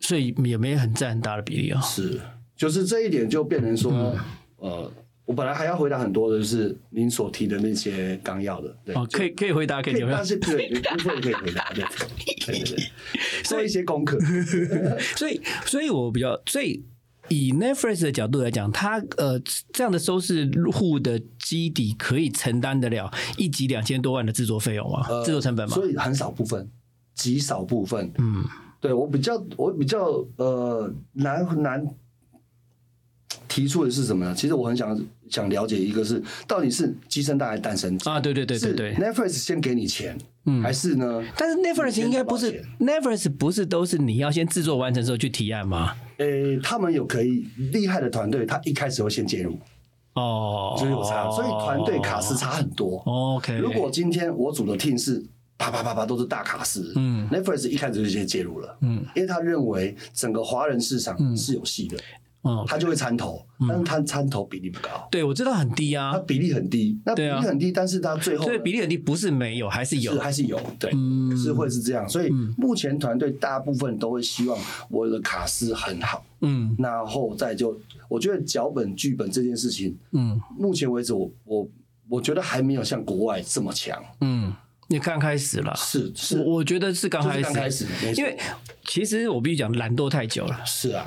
[0.00, 1.80] 所以也没很占很大的比例啊。
[1.80, 2.20] 是，
[2.56, 4.16] 就是这一点就变成说，嗯。
[4.56, 4.92] 呃，
[5.28, 10.24] 我本来还要回答很多的就是您所提的那些纲要的，对，哦，可以可以回答，可以可以，有没有但？
[10.26, 11.84] 是对，部分可以回答，对，
[12.46, 12.84] 对对对，
[13.44, 14.18] 做一些功课，
[15.16, 16.82] 所以，所以我比较，所以
[17.28, 19.38] 以 Netflix 的角度来讲，它呃
[19.70, 25.06] 这样的收视户的基底可以承担得了一集两千多万的制作费用吗？
[25.26, 25.74] 制作成本吗？
[25.74, 26.66] 所以很少部分，
[27.14, 28.42] 极少部分，嗯
[28.80, 31.86] 对我比较，我比较呃难难
[33.58, 34.32] 提出的是什么呢？
[34.32, 34.96] 其实我很想
[35.28, 38.08] 想了解一个是，到底是鸡生蛋还是蛋生鸡？
[38.08, 38.94] 啊，对对对对是对。
[38.94, 40.16] Netflix 先给你钱，
[40.46, 41.24] 嗯还是呢？
[41.36, 45.96] 但是 Netflix 应该不是 Netflix 不是都是你要先制作完成之后去提案吗？
[46.18, 49.58] 诶、他们有可以厉害的团队，他一开始会先介入，
[50.14, 53.02] 哦，就是有差，所以团队卡斯差很多。
[53.06, 55.20] OK，如果今天我组的 team 是
[55.56, 61.96] 啪啪啪啪都是大卡司，嗯，Netflix 一开始就先介入了，嗯因为他认为整个华人市场是有戏的，
[62.42, 70.12] 哦，他就会参投，但是他参投比例不高，对我知道很低他啊，比例很低，那比例很低，但是他最后所以比例很低，不是没有，还是有。
[70.12, 70.18] 是。
[70.18, 71.36] 还是有，对，嗯。
[71.36, 76.74] 是会是这样，所以目前团队大部分都会希望我的卡司很好，嗯。
[76.78, 80.40] 然后再就我觉得脚本剧本这件事情，嗯。
[80.56, 81.68] 目前为止我我
[82.08, 84.52] 我觉得还没有像国外这么强，嗯，
[84.86, 86.38] 你刚开始了，是是。
[86.38, 88.38] 我我觉得是刚就是开始，刚开始，因为
[88.86, 90.60] 其实我必须讲，懒惰太久了。
[90.64, 91.06] 是啊，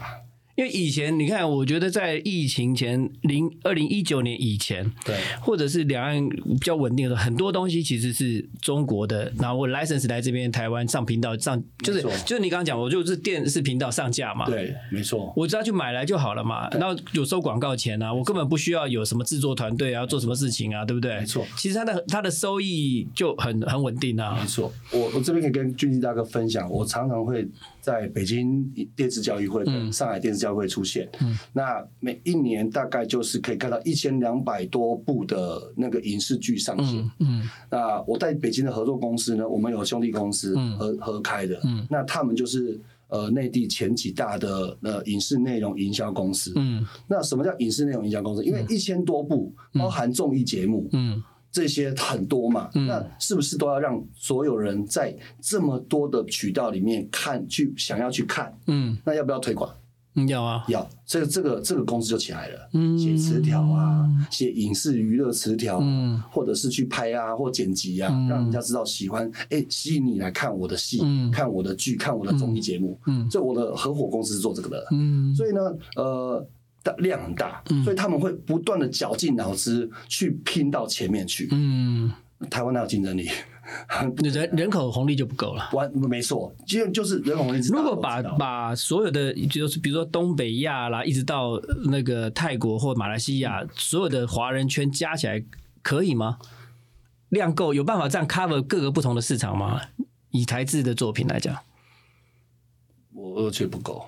[0.61, 21.17] 因为以前你看，我觉得在疫情前零二零一九年以前，对或者是两岸比较稳定的时候，很多东西其实是中国的，然后我 license 来这边台湾上频道上，就是就是你刚刚讲，我就是电视频道上架嘛，对，没错，我只要去买来就好了嘛，然后有收广告钱啊，我根本不需要有什么制作团队啊，做什么事情啊，对不对？
[21.17, 24.45] 没错其实它的它的收益就很很稳定啊没。
[24.45, 24.71] 错。
[24.91, 27.47] 我我这边可以跟俊基大哥分享，我常常会
[27.81, 28.63] 在北京
[28.95, 31.09] 电视教育会跟上海电视教育会出现，
[31.51, 37.09] 那每一年大概就是可以看到一千两百多部的那个影视剧上线。
[37.19, 40.77] 嗯那我在北京的合作公司呢，我们有兄弟公司嗯。
[40.77, 41.85] 合合开的，嗯。
[41.89, 46.53] 那他们就是呃内地前几大的呃影视内容营销公司。
[46.55, 46.85] 嗯。
[47.07, 48.43] 那什么叫影视内容营销公司？
[48.43, 52.87] 因为一千多部，包含综艺节目，嗯这些很多嘛，嗯。
[52.87, 58.57] 那是不是都要让所有人在这么多的渠道里面看，去想要去看？
[58.67, 58.97] 嗯。
[59.03, 59.69] 那要不要推广？
[60.13, 62.97] 嗯，要啊，要，这个这个这个公司就起来了，嗯。
[62.99, 66.21] 写词条啊，写影视娱乐词条，嗯。
[66.31, 68.27] 或者是去拍啊或剪辑啊，嗯。
[68.27, 71.31] 让人家知道喜欢，哎，吸引你来看我的戏，嗯。
[71.31, 72.99] 看我的剧，看我的综艺节目。
[73.07, 73.27] 嗯。
[73.29, 75.35] 这我的合伙公司是做这个的，嗯。
[75.35, 75.61] 所以呢，
[75.95, 76.47] 呃。
[76.83, 81.47] 大量很大，所以他们会不断的绞尽脑汁去拼到前面去。
[81.51, 82.11] 嗯，
[82.49, 83.29] 台湾哪有竞争力？
[84.23, 85.69] 人人口红利就不够了。
[85.73, 95.41] 完没错，就就是人口红利如果把把所有的，就是比如说东北亚啦，一直到那个泰国或马来西亚，所有的华人圈加起来，
[95.81, 96.39] 可以吗？
[97.29, 99.79] 量够有办法这样 cover 各个不同的市场吗？
[100.31, 101.55] 以台制的作品来讲，
[103.13, 104.05] 我我觉得不够，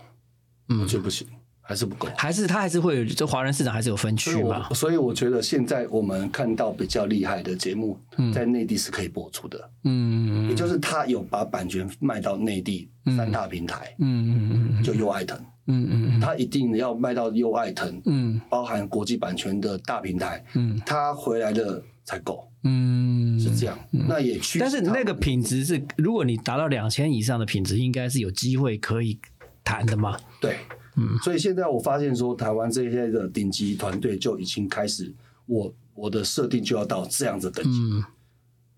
[0.70, 1.28] 嗯我觉得不行，
[1.74, 2.08] 还是不够。
[2.16, 4.76] 还是他还是会有这华人市场还是有分区嘛我？
[4.76, 8.00] 所以我觉得现在我们看到比较厉害的节目，
[8.34, 18.40] 在内地是可以播出的，嗯也就是他有把版权卖到内地三大平台，嗯嗯嗯就优爱腾，嗯嗯他一定要卖到优爱腾，嗯。
[18.50, 20.80] 包含国际版权的大平台，嗯。
[20.86, 23.78] 他回来的才够，嗯，是这样。
[23.92, 29.18] 那也去但是那个品质是，如果你达到两千以上的品质，应该是有机会可以
[29.64, 30.18] 谈的嘛？
[30.42, 30.58] 对，
[30.96, 35.14] 嗯所以现在我发现说，台湾这些的顶级团队就已经开始，
[35.46, 37.80] 我我的设定就要到这样子等级。
[37.80, 38.04] 嗯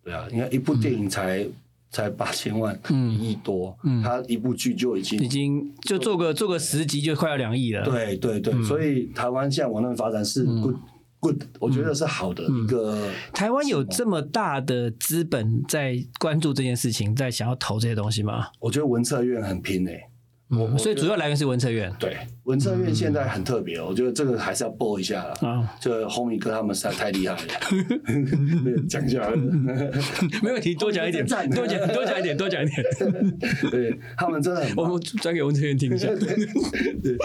[0.04, 1.44] 对啊，你看一部电影才、
[1.90, 5.20] 才八千万，嗯一亿多，嗯他一部剧就已经。
[5.20, 10.76] 已经就做个做个十集就快要两亿了。，对对对，所以台湾现在往那边发展是 good、
[11.20, 13.10] good，我觉得是好的一个。
[13.34, 18.50] 台湾有这么大的资本在关注这件事情，在想要投这些东西吗？
[18.60, 20.15] 我觉得文策院很拼诶、我
[20.48, 25.32] 我所以主要来源是文策院对文策院现在很特别、哦，我觉得这个还是要播一下了。
[25.42, 27.42] 啊，就红米哥他们实在太厉害了，
[28.64, 29.28] 对讲一下。
[30.44, 32.84] 没问题，多讲一点，赞多讲多讲一点，多讲一点，
[33.72, 36.08] 对他们真的很我们转给文策院听一下。
[36.14, 37.18] 对，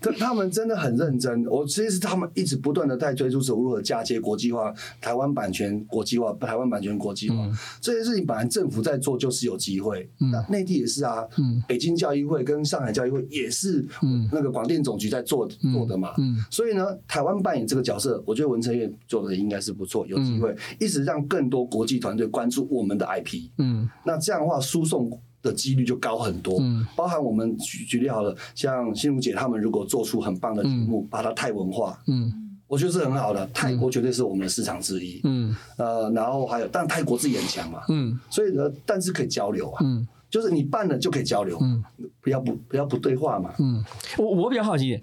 [0.00, 1.44] 他他们真的很认真。
[1.46, 7.36] 我其实他们一直不断的在追逐着如何嫁接国际化、台湾版权国际化、台湾版权国际化、
[7.80, 13.86] 这些事情，本来政府在做就是有机会，那内地也是啊，嗯北京教育会跟上海教育会也是
[14.32, 16.14] 那个广电总局在做做的嘛。
[16.18, 23.50] 嗯所以呢，台湾扮演这个角色，我觉得文成院做的应该是不错，有机会一直让更多国际团队关注我们的 IP。
[23.58, 25.10] 嗯，那这样的话输送。
[25.42, 32.32] 的几率就高很多，嗯，包含我们举举例好了，像心如姐他们如果做出很棒的节目，把它泰文化，嗯，
[32.66, 33.46] 我觉得是很好的。
[33.54, 41.82] 泰国绝对是我们的市场之一，嗯，呃，然后还有，但泰国自己很强嘛，嗯，所以呢，但是可以交流啊，嗯，就是你办了就可以交流，嗯，
[42.20, 43.82] 不要不不要不对话嘛，嗯，
[44.18, 45.00] 我我比较好奇，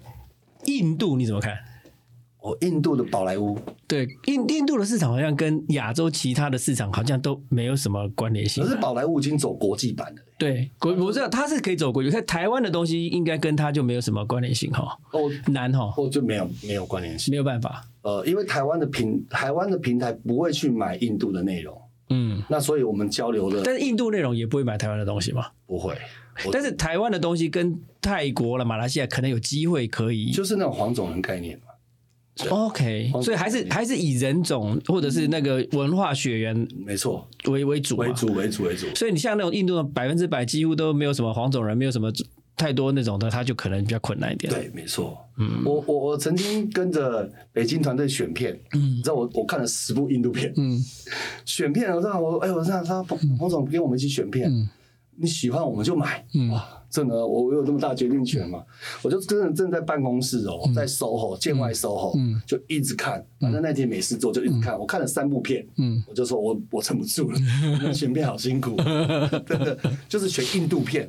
[0.66, 1.56] 印度你怎么看？
[2.40, 8.62] 哦，印度的宝莱坞，对印印度的市场好像跟亚洲其他的市场好像都没有什么关联性。
[8.62, 10.22] 可是宝莱坞已经走国际版了。
[10.38, 14.96] 对，国我知道它是可以走国际，在台湾的东西应该跟它就没有什么关联性哈。
[15.12, 17.84] 哦，难哈，哦就没有没有关联性，没有办法。
[18.02, 21.76] 呃，因为台湾的平台湾的平台不会去买印度的内容，
[22.10, 25.46] 嗯，那所以我们交流的，但是印度内容也不会买台湾的东西吗？
[25.66, 25.92] 不会，
[26.52, 31.60] 但是台湾的东西跟泰国了、马来西亚可能有机会可以，就是那种黄种人概念。
[32.50, 38.86] OK，所以还是还是以人种或者是那个文化血缘，没错，为为主为主为主为主。
[38.94, 42.12] 所以你像那种印度的百分之百几乎都没有什么黄种人，没有什么
[42.56, 44.52] 太多那种的，他就可能比较困难一点。
[44.52, 45.18] 对，没错。
[45.38, 50.80] 嗯，我我我曾经跟着北京团队选片，嗯，你知道我我看了十部印度片，嗯，
[51.44, 53.02] 选片我让我哎我让他
[53.38, 54.50] 黄总跟我们一起选片，
[55.20, 56.64] 你喜欢我们就买，哇。
[56.90, 58.64] 真的，我我有这么大决定权嘛？
[59.02, 63.22] 我就真的正在办公室哦，在 SOHO 建外 SOHO，就一直看。
[63.38, 64.78] 反正那天没事做，就一直看。
[64.78, 65.66] 我看了三部片，
[66.08, 67.38] 我就说我我撑不住了，
[67.92, 68.74] 选片好辛苦，
[69.44, 69.78] 真的
[70.08, 71.06] 就是选印度片，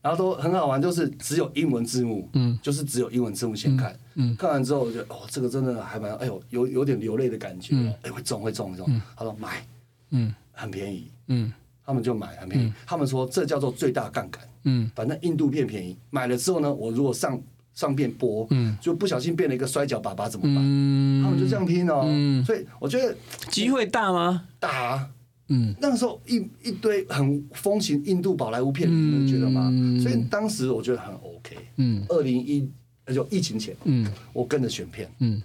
[0.00, 2.28] 然后都很好玩，就是只有英文字幕，
[2.62, 3.98] 就是只有英文字幕先看。
[4.38, 8.88] 看完之后，我觉得哦，这个真的还蛮哎呦，有有点流泪的感觉，哎会中会中会中。
[9.16, 9.66] 他说买，
[10.10, 11.52] 嗯，很便宜，嗯。
[11.88, 14.42] 他们就买很便宜，他们说这叫做最大杠杆。
[14.64, 17.40] 嗯，反正印度片便宜，买了之后呢，我如果上
[17.72, 20.56] 上片播，嗯，就不小心变了一个摔跤爸爸怎么办？
[20.62, 22.04] 嗯他们就这样拼哦。
[22.44, 23.16] 所以我觉得
[23.50, 24.44] 机会大吗？
[24.60, 25.08] 大。
[25.48, 29.72] 嗯，那个时候一一堆很风行印度宝莱坞片，你觉得吗？
[30.02, 31.56] 所以当时我觉得很 OK。
[31.76, 32.70] 嗯，二零一
[33.14, 35.10] 就疫情前，嗯，我跟着选片。
[35.20, 35.40] 嗯，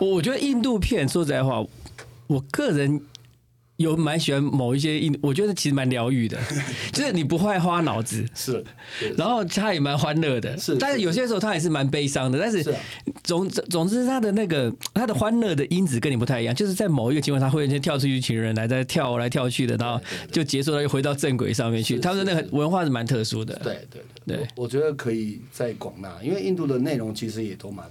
[0.00, 1.64] 我我觉得印度片说实在话，
[2.26, 3.00] 我个人。
[3.76, 6.38] 有蛮喜欢某一些印，我觉得其实蛮疗愈的，
[6.92, 8.64] 就是你不会花脑子，是，
[9.16, 12.64] 然后他也蛮欢乐的，是，但是有些时候他也是蛮悲伤的，但是
[13.24, 27.84] 总总之他的那个他的欢乐的因子跟你不太一样，就是在某一个情况他会先跳出一群人来在跳来跳去的，然后就结束了又回到正轨上面去，他们那个文化是蛮特殊的，对对对，我觉得可以在广纳，因为印度的内容其实也都蛮。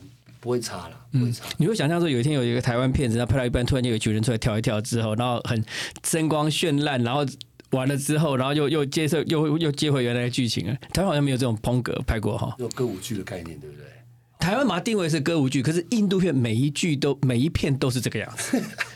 [0.43, 1.45] 不会差了，不会差。
[1.55, 5.63] 你会想象说，有一天有一个台湾片子，他拍到一半，突然间有一群人出来跳一跳之后，然后很
[6.11, 7.25] 灯光绚烂，然后
[7.71, 10.75] 完了之后，然后又又接受又又接回原来的剧情啊。
[10.91, 13.85] 台湾好像没有这种风格拍过哈，有歌舞剧的概念，对不对？
[14.37, 18.61] 台湾把它定位是歌舞剧，可是印度片每一句都每一片都是这个样子。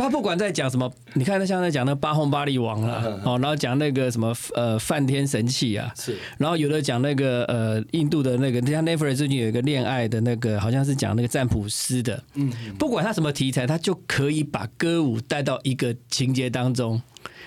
[0.00, 17.00] 他不管在讲什么，你看他像在讲那八红八力王了，哦，然后讲那个什么呃梵天神器啊，是，然后有的讲那个呃印度的那个，像 Netflix 最近有一个恋爱的那个，好像是讲那个占卜师的，嗯，不管他什么题材，他就可以把歌舞带到一个情节当中。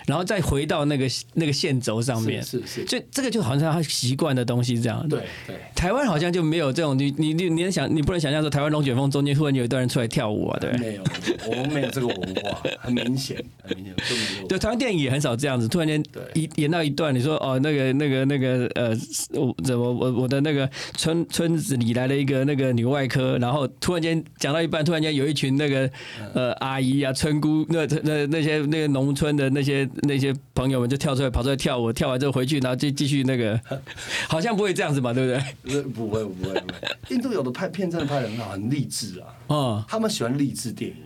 [0.06, 5.08] 然后再回到那个那个线轴上面，是是，就这个就好像他习惯的东西这样。
[5.08, 11.04] 对对，台湾好像就没有这种，你你你你能想，你不能想象说台湾龙卷风中间突然有一段人出来跳舞啊，对没有，
[11.48, 14.48] 我们没有这个文化，很明显，很明显有。
[14.48, 18.90] 对，台湾电影也很少这样子，突然间一演到一段，你说哦，那个那个那个呃，
[19.34, 25.90] 我怎么我我的那个村村子里来了一个那个女外科，然后突然间讲到一半，突然间有一群那个
[26.34, 29.88] 呃阿姨啊村姑，那那那些那个农村的那些。
[30.02, 33.60] 那些朋友们就跳出来跑出来跳舞，跳完之后回去，然后就继续那个，
[34.28, 35.32] 好像不会这样子嘛，对不
[35.72, 35.82] 对？
[35.84, 36.86] 不会不会不会。
[37.10, 39.28] 印度有的拍片真的拍的很好，很励志啊。
[39.48, 40.98] 哦，他们喜欢励志电影，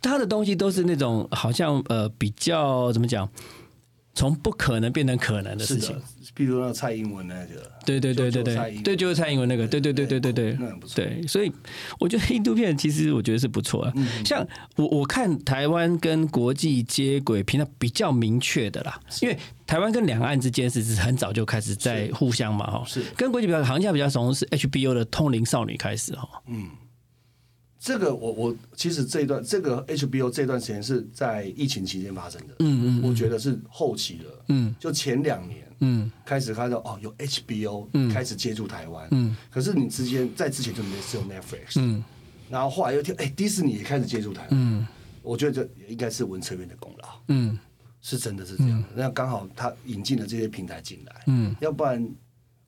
[0.00, 3.28] 他的东西都是那种好像呃比较怎么讲？
[4.14, 5.94] 从不可能变成可能的事情，
[6.38, 10.94] 比如那蔡英文那个，对对对对对，对就是蔡英文那个，对对对对对对，那很不错。
[11.04, 11.50] 对，所以
[11.98, 13.92] 我觉得印度片其实我觉得是不错啊。
[14.24, 14.46] 像
[14.76, 23.02] 我我看台湾跟国际接轨，平常比较明确的啦，因为台湾跟两岸之间是是很早就开始在互相嘛哈，是。
[23.16, 26.68] 跟国际比较行家比较熟是 HBO 的《通灵少女》开始哈，嗯。
[27.80, 36.10] 这个我我其实这段这个 HBO 这段时间是在疫情期间发生的，嗯嗯，我觉得是后期的，嗯，就前两年，嗯。
[36.24, 38.12] 开始看到哦有 HBO 嗯。
[38.12, 39.36] 开始接触台湾，嗯。
[39.50, 42.02] 可是你之前在之前就没只有 Netflix，嗯。
[42.50, 44.86] 然后后来又听哎迪士尼也开始接触台湾，嗯。
[45.22, 47.58] 我觉得这也应该是文策院的功劳，嗯。
[48.00, 48.88] 是真的是这样的。
[48.94, 51.54] 那刚好他引进了这些平台进来，嗯。
[51.60, 52.08] 要不然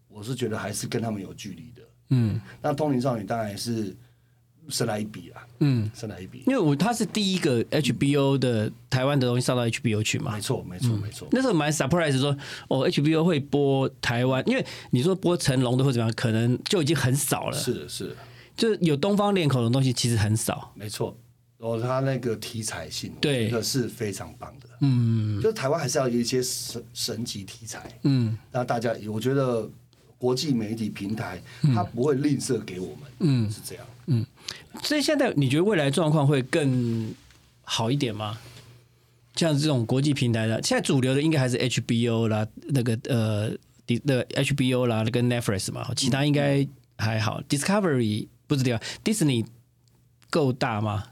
[0.08, 1.82] 我是觉得还是跟他们有距离的。
[2.10, 2.40] 嗯。
[2.60, 3.96] 那通灵少女当然也是
[4.70, 10.40] 生来一笔啊，嗯，是来一笔，因为我他是第一个 HBO 的台湾的东西上到 HBO 去嘛没。
[10.40, 12.36] 错没错没错，那时候蛮 surprise 说，
[12.68, 17.56] 哦，HBO 会播台湾，因为你说播成龙的或怎么样，可能就已经很少了。
[17.56, 18.16] 是是
[18.56, 20.72] 就是有东方脸孔的东西其实很少。
[20.74, 21.16] 没错。
[21.58, 24.66] 哦，他那个题材性，对我觉得是非常棒的。
[24.80, 29.68] 嗯就台湾还是要有一些神神级题材，嗯那大家，我觉得
[30.16, 31.38] 国际媒体平台
[31.74, 33.84] 它不会吝啬给我们，嗯，是这样。
[34.82, 37.14] 所以现在你觉得未来状况会更
[37.62, 38.38] 好一点吗？
[39.36, 43.50] 像这种国际平台的，现在主流的应该还是 HBO 啦，那个呃，
[43.86, 46.66] 迪那个 HBO 啦，那个 Netflix 嘛，其他应该
[46.98, 47.40] 还好。
[47.48, 49.46] Discovery 不是这样，Disney
[50.28, 51.04] 够大吗？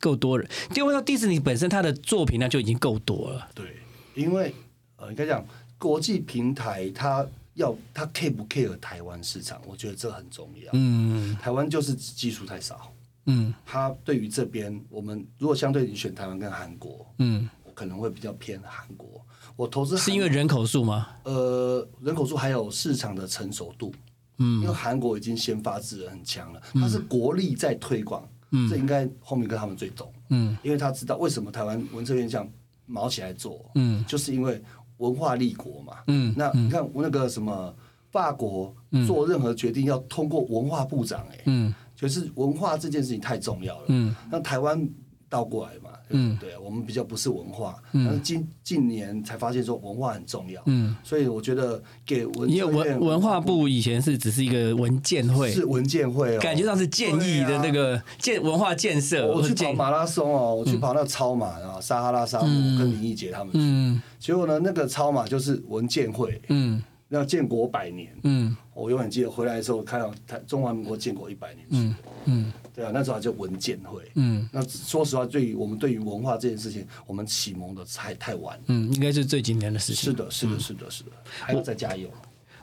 [0.00, 0.48] 够多人？
[0.76, 3.48] 因为说 Disney 本身它的作品量就已经够多了。
[3.54, 3.76] 对，
[4.14, 4.54] 因为
[4.96, 5.44] 呃，应该讲
[5.76, 10.70] 国际平台它要它 care 不 care 台湾市场，我觉得这很重要。
[10.72, 12.92] 嗯台湾就是技术太少，
[13.26, 13.52] 嗯。
[13.64, 19.20] 他对于这边我们如果相对你选台湾跟韩国，嗯，我可能会比较偏韩国。
[19.56, 21.08] 我投资是因为人口数吗？
[21.22, 23.92] 呃人口数还有市场的成熟度，
[24.38, 24.62] 嗯。
[24.62, 28.28] 因为韩国已经先发制人很强了，它是国力在推广，
[28.68, 30.56] 这应该后面跟他们最懂，嗯。
[30.62, 32.48] 因为他知道为什么台湾文策院这样
[32.86, 34.04] 毛起来做，嗯。
[34.06, 34.60] 就是因为
[34.98, 35.98] 文化立国嘛。
[36.08, 37.74] 嗯那你看那个什么
[38.10, 38.74] 法国
[39.06, 43.84] 做任何决定要通过文化部长、哎、嗯就是文化这件事情太重要了。
[43.88, 44.14] 嗯。
[44.30, 44.88] 那台湾
[45.28, 46.36] 倒过来嘛，嗯。
[46.40, 59.26] 对啊，我们比较不是文化，但是近近年才发现说文化很重要，嗯，所以我觉得给文因为文文化部以前是只是一个文件会，是文件会哦，感觉上是建议的那个建文化建设。
[59.32, 63.58] 我去跑建马拉松哦，我去跑那个超马啊，撒哈拉沙漠，跟林奕杰他们去。
[63.60, 64.00] 嗯。
[64.18, 66.82] 结果呢，那个超马就是文件会，嗯
[67.14, 68.12] 那建国百年。
[68.24, 71.94] 嗯我永远记得回来的时候看到台中华民国建国一百年，嗯
[72.24, 74.02] 嗯对啊，那时候还叫文建会。
[74.16, 78.58] 嗯那说实话，对于我们对于文化这件事情，我们启蒙的太太晚。
[78.66, 80.04] 嗯，应该是最今年的事情。
[80.04, 82.08] 是的，是的，是的，是的，还要再加油。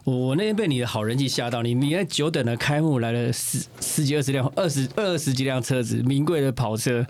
[0.04, 7.06] 我我那天被你的好人气吓到，你你那久等的开幕来了十十几二十辆二十二十几辆车子，名贵的跑车，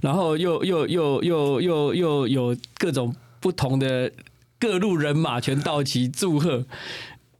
[0.00, 4.10] 然后又又又又又又有各种不同的
[4.58, 6.66] 各路人马全到齐祝贺。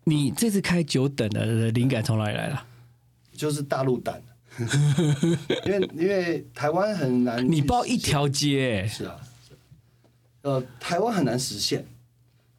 [0.05, 2.65] 你这次开久等的灵感从哪里来了？
[3.33, 4.23] 就是大陆胆，
[5.67, 9.55] 因为因为台湾很难你包一条街、欸，是啊，是
[10.41, 11.85] 呃，台湾很难实现，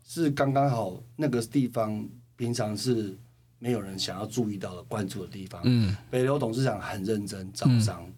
[0.06, 3.18] 是刚刚好那个地方平常是
[3.58, 5.60] 没有人想要注意到的关注的地方。
[5.64, 8.14] 嗯北流董事长很认真招商，嗯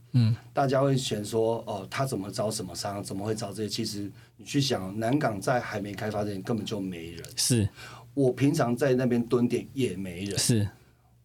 [0.54, 3.70] 大家会选说哦，他怎么招什么商，怎么会招这些？
[3.70, 7.70] 其实你去想，南港在还没开发之前根本就没人，是。
[8.16, 10.38] 我平常在那边蹲点也没人。
[10.38, 10.68] 是，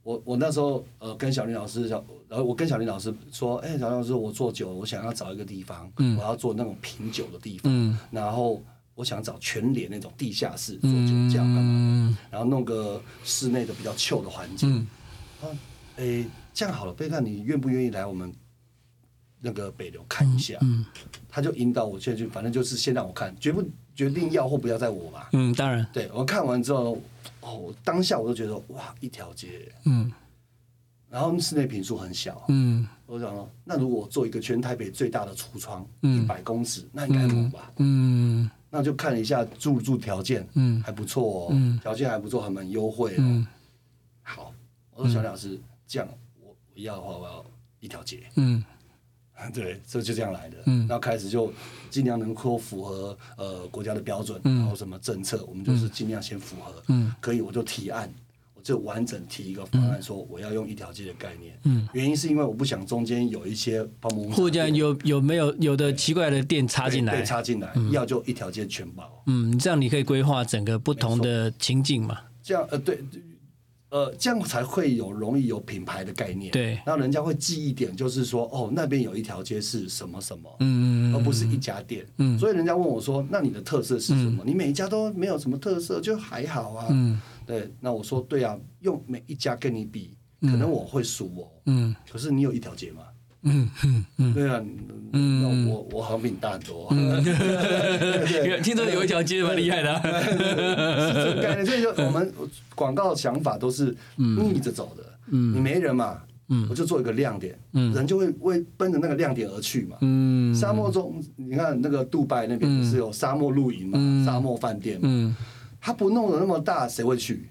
[0.03, 7.99] 我我那时候呃跟小林老师小，然后我跟小林老师说，哎、小林老师，我做酒，我想要找一个地方，我要做那种品酒的地方，嗯。
[8.13, 8.63] 然后
[8.95, 12.17] 我想找全联那种地下室做酒窖干嘛，嗯。
[12.31, 14.71] 然后弄个室内的比较 chill 的环境。
[14.71, 14.87] 嗯。
[15.43, 15.59] 啊，
[15.97, 18.33] 哎、这样好了，贝克你愿不愿意来我们
[19.45, 20.57] 那个北流看一下？
[20.63, 20.85] 嗯
[21.29, 23.61] 他就引导我进去，反正就是先让我看，决不
[23.95, 25.27] 决定要或不要在我嘛。
[25.33, 26.97] 嗯，当然，对我看完之后，
[27.41, 30.11] 哦，当下我就觉得哇，一条街，嗯。
[31.11, 32.87] 然后室内平数很小，嗯。
[33.07, 37.73] 我想说，那如果我做一个全台北最大的橱窗，一嗯百公尺，那应该猛吧？
[37.79, 40.81] 嗯那就看了一下住住条件，嗯。
[40.83, 41.79] 还不错哦，嗯。
[41.81, 43.17] 条件还不错，还蛮优惠哦。
[43.19, 43.47] 嗯。
[44.23, 44.55] 好，
[44.93, 46.09] 我说小李老师，这样
[46.41, 47.45] 我我要的话，我要
[47.81, 48.23] 一条街。
[48.37, 48.63] 嗯
[49.53, 50.57] 对，这就这样来的。
[50.67, 51.53] 嗯那开始就
[51.91, 56.83] 尽量能够符合呃国家的标准，嗯然后什么政策，我们就是尽量先符合。
[56.89, 58.13] 嗯可以我就提案，
[58.55, 61.59] 我就完整提一个方案，说我要用一条街的概念。
[61.65, 69.23] 嗯，原因是因为我不想中间有一些泡沫或者有有没有有的奇怪的店插进来对，插进来，要就一条街全包。
[69.27, 72.19] 嗯，这样你可以规划整个不同的情境嘛。
[72.43, 73.03] 这样呃对。
[73.95, 82.05] 呃，这样才会有容易有品牌的概念，对然后人家会记一点，就是说，哦，那边有一条街是什么什么，嗯而不是一家店。
[82.19, 86.89] 嗯所以人家问我说：“那你的特色是什么？”你每一家都没有什么特色，就还好啊。
[86.91, 91.49] 嗯对，那我说对啊，用每一家跟你比，可能我会输哦。
[91.67, 93.03] 嗯可是你有一条街嘛，
[93.45, 94.61] 嗯嗯嗯，对啊，
[95.13, 96.89] 嗯，那我我好像比你大很多。
[98.47, 101.67] 有 听说有一条街蛮厉害的，是这个概念。
[101.67, 102.33] 所以就我们
[102.75, 105.05] 广告想法都是逆着走的。
[105.29, 106.19] 嗯，你没人嘛，
[106.49, 109.97] 嗯，我就做一个亮点，嗯，人就会为奔着那个亮点而去嘛。
[110.01, 115.35] 嗯，沙漠中，你看那个杜拜那边不是有沙漠露营嘛，沙漠饭店嘛，嗯，
[115.81, 117.47] 他不弄的那么大，谁会去？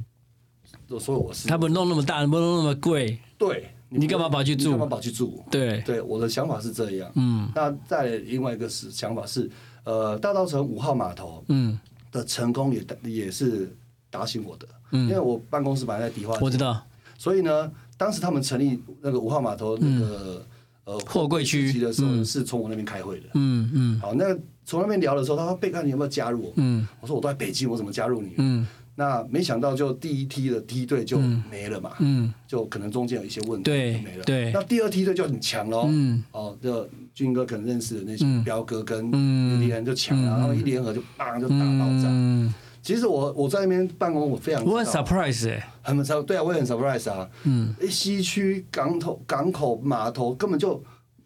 [1.00, 3.70] 所以我是他不弄那么大，不弄那么贵，对。
[4.00, 4.72] 你干嘛跑去住？
[4.72, 5.44] 干嘛跑去住？
[5.50, 7.12] 对对，我的想法是这样。
[7.16, 9.50] 嗯，那再另外一个是想法是，
[9.84, 11.80] 呃，大稻城五号码头，嗯，
[12.12, 13.76] 的成功也也是
[14.10, 14.68] 打醒我的。
[14.92, 16.82] 嗯，因为我办公室本来在迪化，我知道。
[17.18, 20.46] 所以呢，当时他们成立那个五号码头那个
[20.86, 23.28] 呃货柜区的时候，是从我那边开会的。
[23.36, 24.00] 嗯嗯。
[24.00, 24.26] 好，那
[24.66, 28.68] 从那边聊的时候，他说：“贝克，你有没有加入？”嗯，我说：“我都在北京，我怎么加入你？”嗯。
[28.96, 31.18] 那没想到，就第一梯的梯队就
[31.50, 34.24] 没了嘛，嗯，就可能中间有一些问题，对，没了。
[34.24, 39.12] 对，那第二梯队就很强喽，嗯，哦，就军哥可能认识的那些彪哥跟
[39.60, 42.54] 李连就强了，然后一联合就砰就大爆炸。
[42.84, 50.84] 其实我我在那边办公，我非常我很 surprise 哎，很 surprise，对啊，我也很 surprise 啊，嗯，西区港口港口码头根本就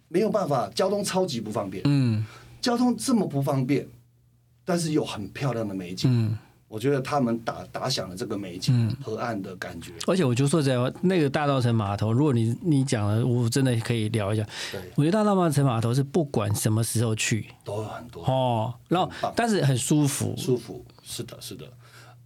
[0.07, 2.24] 没有办法，交通超级不方便，嗯，
[2.61, 3.86] 交通这么不方便，
[4.63, 6.38] 但是有很漂亮的美景，嗯。
[6.68, 14.45] 我觉得他们打打响了这个美景河岸的感觉，而且我就说在那个大稻城码头，如果你你讲了，我真的可以聊一下。
[14.72, 18.24] 对，我觉得大稻城码头是不管什么时候去都有很多。
[18.26, 21.65] 哦，然后但是很舒服，舒服是的，是的。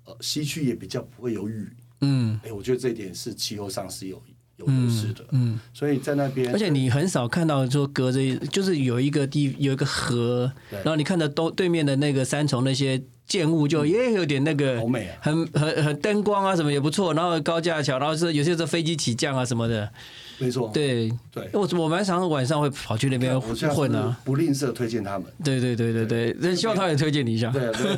[0.06, 1.72] 呃，西区也比较不会有雨，
[2.02, 4.20] 嗯，哎，我觉得这一点是气候上是有
[4.66, 8.20] 有优势的，嗯，所以在那边，而且你很少看到说隔着
[8.52, 13.02] 就是有一个地有一个河，然后你看到东对面的那个山重那些。
[13.28, 19.90] 建物就也有点那个，好美啊，很很很灯光啊什么也不错，然后高架桥，然后是有些是飞机起降啊什么的，
[20.38, 21.10] 没错，对。
[21.32, 27.96] 对，我我蛮常晚上会跑去那边混啊，不吝啬推荐他们，对对对对对，那希望他也推荐你一下，对对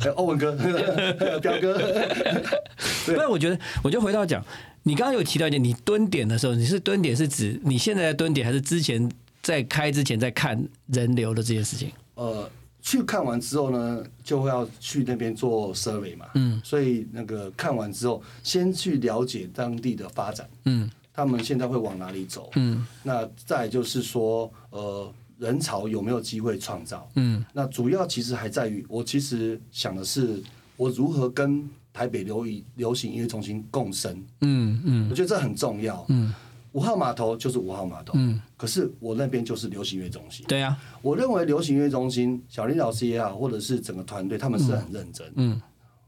[0.00, 0.50] 对， 欧文哥，
[1.40, 1.78] 彪哥，
[3.06, 4.44] 对，我觉得，我就回到讲，
[4.88, 9.06] 你刚刚有提到一点，你蹲点的时候，你是蹲点是指你现在在蹲点，还是之前
[9.42, 11.92] 在开之前在看人流的这件事情？
[12.14, 12.50] 呃。
[12.80, 30.40] 去看完之后呢，就会要去那边做 survey 嘛，嗯，所以那个看完之后，先去了解当地的发展，嗯，他们现在会往哪里走，嗯，那再就是说，呃，人潮有没有机会创造，嗯，那主要其实还在于，我其实想的是，
[30.76, 31.68] 我如何跟
[31.98, 32.46] 台北流
[32.76, 36.32] 流行音乐中心共生，嗯嗯，我觉得这很重要，嗯。
[36.72, 40.76] 五号码头就是五号码头，嗯，可是我那边就是流行乐中心，对呀。
[41.02, 45.60] 我认为流行音乐中心，小林老师也好，或者是整个团队，他们是很认真，嗯。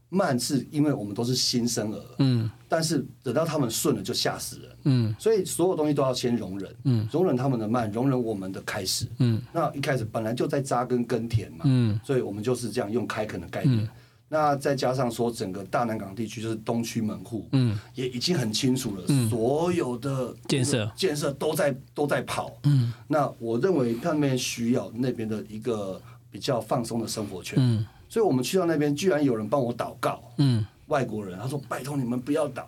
[0.07, 5.15] 慢是因为我们都是新生儿，嗯，但是等到他们顺了就吓死人，嗯。
[5.19, 9.41] 所以所有东西都要先容忍，嗯，容忍他们的慢，容忍我们的开始，嗯。
[9.51, 13.89] 那一开始本来就在扎根耕田嘛，嗯，所以我们就是这样用开垦的概念。
[14.33, 20.89] 那再加上说，整个大南港地区就是东区门户，嗯，也已经很清楚了，所有的建设。
[20.95, 26.01] 建设都在都在跑，嗯，那我认为他们需要那边的一个
[26.31, 32.63] 比较放松的生活圈，嗯，所以我们去到那边，居然有人帮我祷告，嗯，外国人，他说拜托你们不要祷，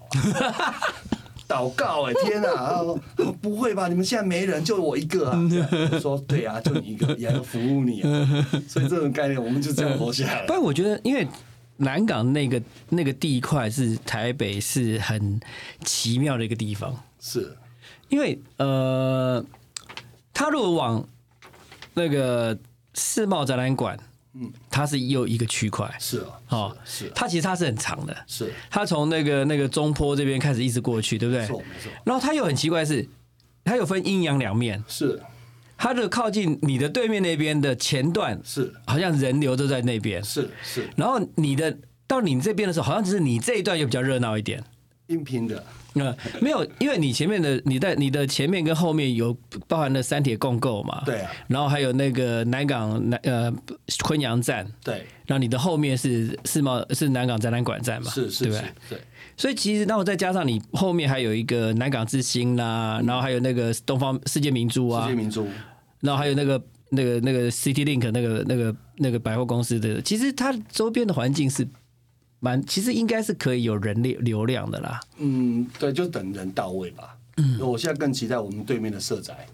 [1.47, 2.99] 祷告，哎，天哪，他说
[3.41, 5.39] 不会吧，你们现在没人，就我一个啊，
[5.93, 10.45] 我说对啊，就你一个，也要服务你啊，所以这种概念，我们就这样活下来。
[10.45, 11.26] 不然我觉得，因为。
[11.84, 15.40] 南港那个那个地块是台北是很
[15.84, 17.56] 奇妙的一个地方，是。
[18.10, 19.44] 因为呃，
[20.34, 21.08] 他如果往
[21.96, 22.58] 那个
[22.94, 23.98] 世贸展览馆，
[24.34, 28.52] 嗯，它是又一个区块，是啊，哦，是它其实它是很长的，是。
[28.70, 31.42] 它从那个那个中坡这边开始一直过去，对不对？
[31.42, 31.92] 没错没错。
[32.04, 33.08] 然后它又很奇怪是，
[33.64, 35.20] 它有分阴阳两面，是。
[35.84, 40.88] 它的靠近你的对面那边的前段是，好像人流都在那边，是是。
[40.96, 41.78] 然后你的
[42.08, 44.64] 到你这边的时候，好像只是你这一段又比较热闹一点，
[45.08, 45.62] 音频的。
[45.96, 51.30] 嗯，没有，因为你前面的你在你的前面跟后面有包含了三铁共构嘛，对啊。
[51.48, 53.54] 然后还有那个南港南呃
[54.06, 55.06] 昆阳站，对。
[55.26, 58.98] 然后你的后面是世贸是南港展览馆站嘛，是是，对对。
[59.36, 65.46] 所以其实，那我再加上你后面还有一个南港之星啦，然后还有那个东方世界明珠啊，世界明珠。
[66.04, 71.66] 然后还有那个那个那个 City Link 那个那个那个百货公司的，其实它周边的环境是
[72.39, 74.99] 蛮，其实应该是可以有人流流量的啦。
[75.18, 77.18] 嗯，对，就等人到位吧。
[77.38, 79.47] 嗯，我现在更期待我们对面的社宅。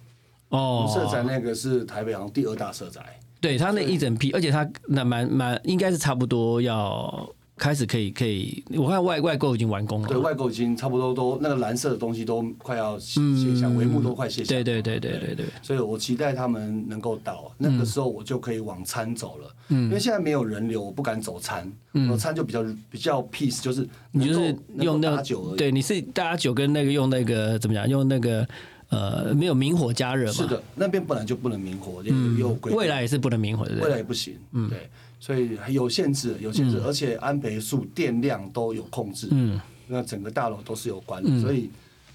[0.49, 2.99] 哦，社宅那个是台北好像第二大社宅。
[3.39, 7.29] 对它那一整批，而且它那蛮蛮应该是差不多要
[7.59, 10.07] 开始可以可以，我看外外购已经完工了。
[10.07, 13.19] 对外购已经差不多都那个蓝色的东西都快要卸
[13.59, 14.55] 下，帷幕都快卸下。
[14.55, 15.45] 对对对对对对。
[15.61, 19.55] 所以我期待他们能够到那个时候，我就可以往餐走了。
[19.67, 19.83] 嗯。
[19.83, 21.69] 因为现在没有人流，我不敢走餐。
[21.93, 22.17] 嗯。
[22.17, 27.87] 餐就比较比较 peace，就是你就是用那个酒，对，你是大家酒跟那个用那个怎么讲？
[27.89, 28.47] 用那个
[28.89, 30.33] 呃没有明火加热嘛？
[30.33, 32.01] 是的，那边本来就不能明火，
[32.37, 32.71] 有规。
[32.73, 33.75] 未来也是不能明火的。
[33.81, 34.35] 未来也不行。
[34.53, 34.69] 嗯。
[34.69, 34.89] 对。
[35.19, 41.69] 所以有限制，有限制，而且安培数电量都有控制，嗯，那整个大楼都是有关的，所以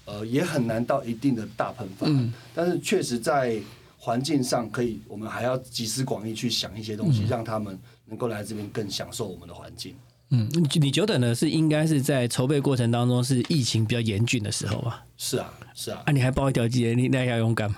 [0.05, 2.07] 呃也很难到一定的大喷发，
[2.53, 3.61] 但是确实在
[3.97, 9.95] 环境上可以，我们还要集思广益去想一些东西，让他们能够来这边更享受我们的环境。
[10.29, 10.49] 嗯，
[10.81, 15.05] 你久等的是应该是在筹备过程当中是疫情比较严峻的时候吧？
[15.17, 17.73] 是啊，是啊，啊你还包一条街，你那要勇敢。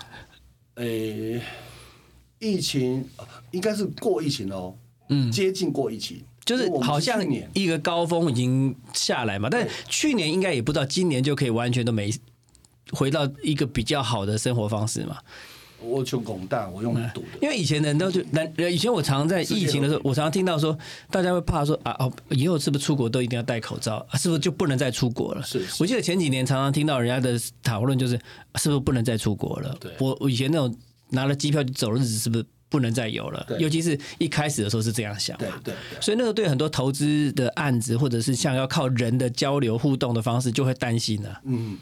[0.76, 1.42] 诶，
[2.40, 3.06] 疫情
[3.52, 4.74] 应该是过疫情哦。
[5.10, 12.14] 嗯，接近过疫情，就是好像一个高峰已经下来嘛，但去年应该也不知道今年就可以完全都没
[12.91, 15.18] 回到一个比较好的生活方式嘛。
[15.80, 20.76] 我穷拱大，我用赌的，因为以前人都就那以前我常常在疫情的时候，我常常听到说
[21.12, 24.03] 大家会怕说啊哦，以后是不是出国都一定要戴口罩？
[24.16, 25.43] 是不是就不能再出国了？
[25.43, 28.20] 是，我记得前几年常常听到人家的讨论就是
[28.55, 29.78] 是不是不能再出国了？
[29.80, 30.76] 对，我我以前那种
[31.10, 32.45] 拿了机票就走的日子是不是？
[32.70, 41.41] 不能再有了，尤其是一开始的时候是这样想，对对，所以那个对很多投资的案子，或者是像要靠人的交流互动的方式，就会担心了。
[41.45, 41.78] 嗯，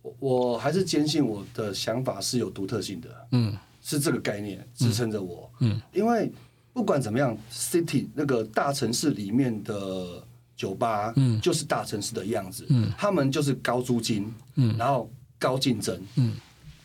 [0.00, 6.32] 我我还是坚信我的想法是有独特性的，嗯，是这个概念支撑着我，嗯，因为
[6.72, 10.24] 不管怎么样，city 那个大城市里面的
[10.56, 16.32] 酒吧，嗯，就是大城市的样子，嗯，他们就是高租金，嗯，然后高竞争，嗯，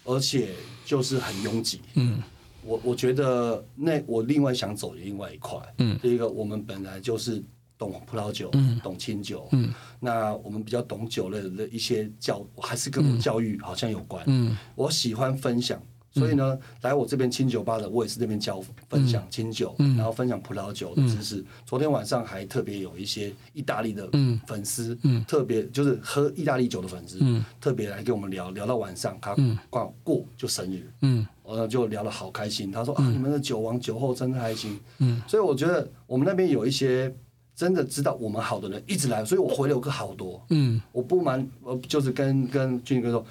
[0.03, 0.49] 而且
[0.85, 2.21] 就是很拥挤，嗯。
[2.67, 7.41] 我我觉得那我另外想走另外一块，嗯，第一个我们本来就是
[7.77, 15.81] 懂葡萄酒，嗯，懂清酒，嗯，那我们比较懂酒类的一些教，还是跟我教育好像有关，嗯，我喜欢分享。
[16.17, 21.43] 所以呢，来我这边清酒吧的，我也是这边教分享清酒，然后分享葡萄酒的知识。
[21.65, 24.09] 昨天晚上还特别有一些意大利的
[24.47, 24.97] 粉丝，
[25.27, 27.19] 特别就是喝意大利酒的粉丝，
[27.61, 29.35] 特别来跟我们聊聊到晚上，他
[29.69, 32.71] 过过就生日，嗯，我就聊得好开心。
[32.71, 37.13] 他说啊，你们的酒王酒后真开心，嗯，所以我觉得我们那边有一些
[37.55, 43.25] 真的知道我们好的人一直来，所以我回流客好多，嗯，我不瞒，我就是跟跟俊哥说。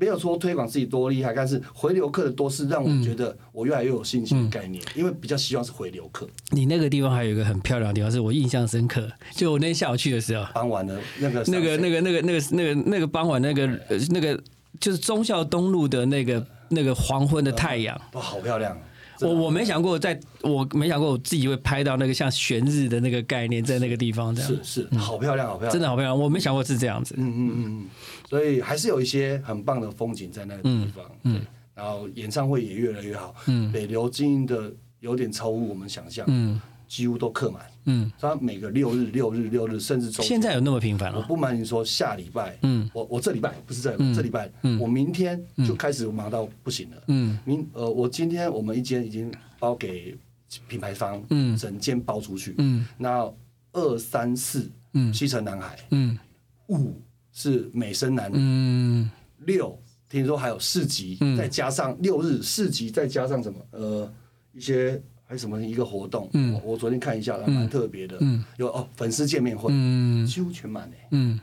[0.00, 6.26] 没有说推广自己多厉害，但是回流客的多是让我觉得我越来越有信心的概念，因为比较希望是回流客。
[6.52, 9.06] 你那个地方还有一个很漂亮的地方，是我印象深刻。
[9.32, 13.66] 就我那天下午去的时候，傍晚的那个那个那个那个那个那个那个傍晚那个
[14.08, 14.42] 那个
[14.80, 18.74] 就是忠孝东路的那个那个黄昏的太阳，哇，好漂亮。
[19.22, 24.50] 我我没想过，在我没想过我自己会拍到那个像悬日的那个概念，在那个地方这样。
[24.64, 26.18] 是是好漂亮，好漂亮，真的好漂亮。
[26.18, 27.64] 我没想过是这样子，嗯嗯嗯。
[27.66, 27.86] 嗯，
[28.28, 31.40] 所以还是有一些很棒的风景在那个地方，嗯，
[31.74, 36.60] 然后演唱会也越来越好，嗯，北流经营的有点超乎我们想象，嗯。
[36.90, 41.20] 几乎都客满，嗯，他每个六日、六日、六日，甚至周现在有那么频繁了？
[41.20, 50.18] 我不瞒你说，下礼拜，嗯，我我这礼拜不是这这礼拜，嗯，我明天就开始忙到不行了，嗯，明呃，我今天我们一间已经包给
[50.66, 53.32] 品牌方，嗯，整间包出去，嗯，那
[53.72, 56.18] 二三四，嗯，西城南海，嗯，
[56.66, 57.00] 五
[57.32, 59.08] 是美声男，嗯，
[59.46, 63.60] 六听说还有四级，再加上六日四级，再加上什么？
[63.70, 64.12] 呃
[64.52, 65.00] 一些。
[65.30, 66.28] 还什么一个活动？
[66.32, 68.16] 嗯，我昨天看一下，蛮特别的。
[68.18, 71.06] 嗯，有哦，粉丝见面会，嗯，几乎全满诶。
[71.12, 71.38] 嗯，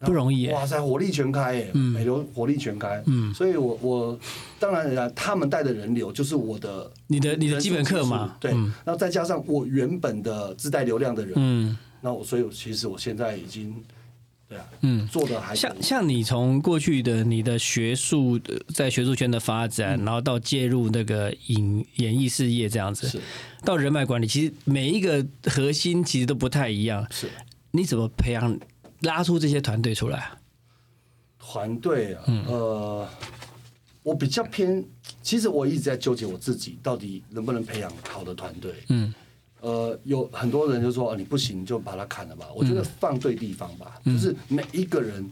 [0.00, 0.48] 不容易。
[0.48, 3.00] 哇塞，火力全开诶，美流火力全开。
[3.06, 4.18] 嗯，所以我我
[4.58, 8.36] 当然他们带的人流就是我的，你的你的基本课嘛。
[8.40, 13.72] 对，然后再加上我原本的自带流量的人，嗯，那我所以其实我现在已经。
[14.48, 18.40] 对啊，嗯，做的还像像你从过去的你的学术
[18.74, 23.20] 在学术圈的发展，然后到介入那个影演艺事业这样子，是
[23.62, 27.06] 到人脉管理，其实每一个核心其实都不太一样。
[27.10, 27.28] 是，
[27.72, 28.58] 你怎么培养
[29.00, 30.30] 拉出这些团队出来？
[31.38, 33.08] 团队啊，呃，
[34.02, 34.82] 我比较偏，
[35.22, 38.72] 其实我一直在纠结我自己到底能不能培养好的团队。
[38.88, 39.12] 嗯。
[39.60, 42.46] 呃，有很多人就说，你不行就把它砍了吧。
[42.54, 45.28] 我觉得放对地方吧，就是每一个人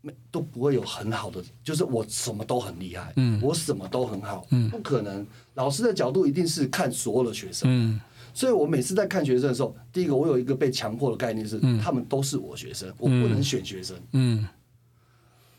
[0.00, 5.26] 每都不会有很好的，就是我什么都很厉害，嗯，我什么都很好，嗯，不可能。
[5.54, 8.00] 老师的角度一定是看所有的学生，嗯，
[8.32, 14.46] 所以我每次在看学生的时候，第一个我有一个被强迫的概念是，他们都是我学生，我不能选学生，嗯，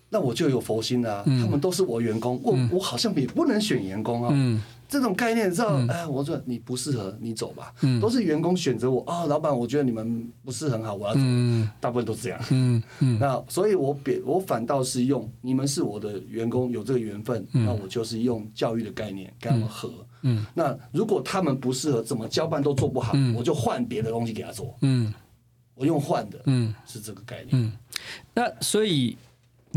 [0.10, 4.30] 那我就有佛心啦、他们都是我员工，我我好像也不能选员工啊。
[4.34, 5.76] 嗯这种概念，你知道？
[5.90, 7.74] 哎，我说你不适合，你走吧。
[8.00, 11.20] 都是员工选择我啊，老板，我觉得你们不是很好，我要走。
[11.24, 12.40] 嗯大部分都这样。
[12.52, 19.92] 嗯嗯那所以我别我反倒是用你们是我的员工，有这个缘分，那我就是用教育的概念跟他们合。
[20.22, 24.78] 嗯那如果他们不适合，怎么交办都做不好，我就换别的东西给他做。
[24.82, 25.12] 嗯
[25.74, 26.72] 我用换的，嗯。
[26.86, 27.50] 是这个概念。
[27.54, 27.72] 嗯，
[28.36, 29.18] 那所以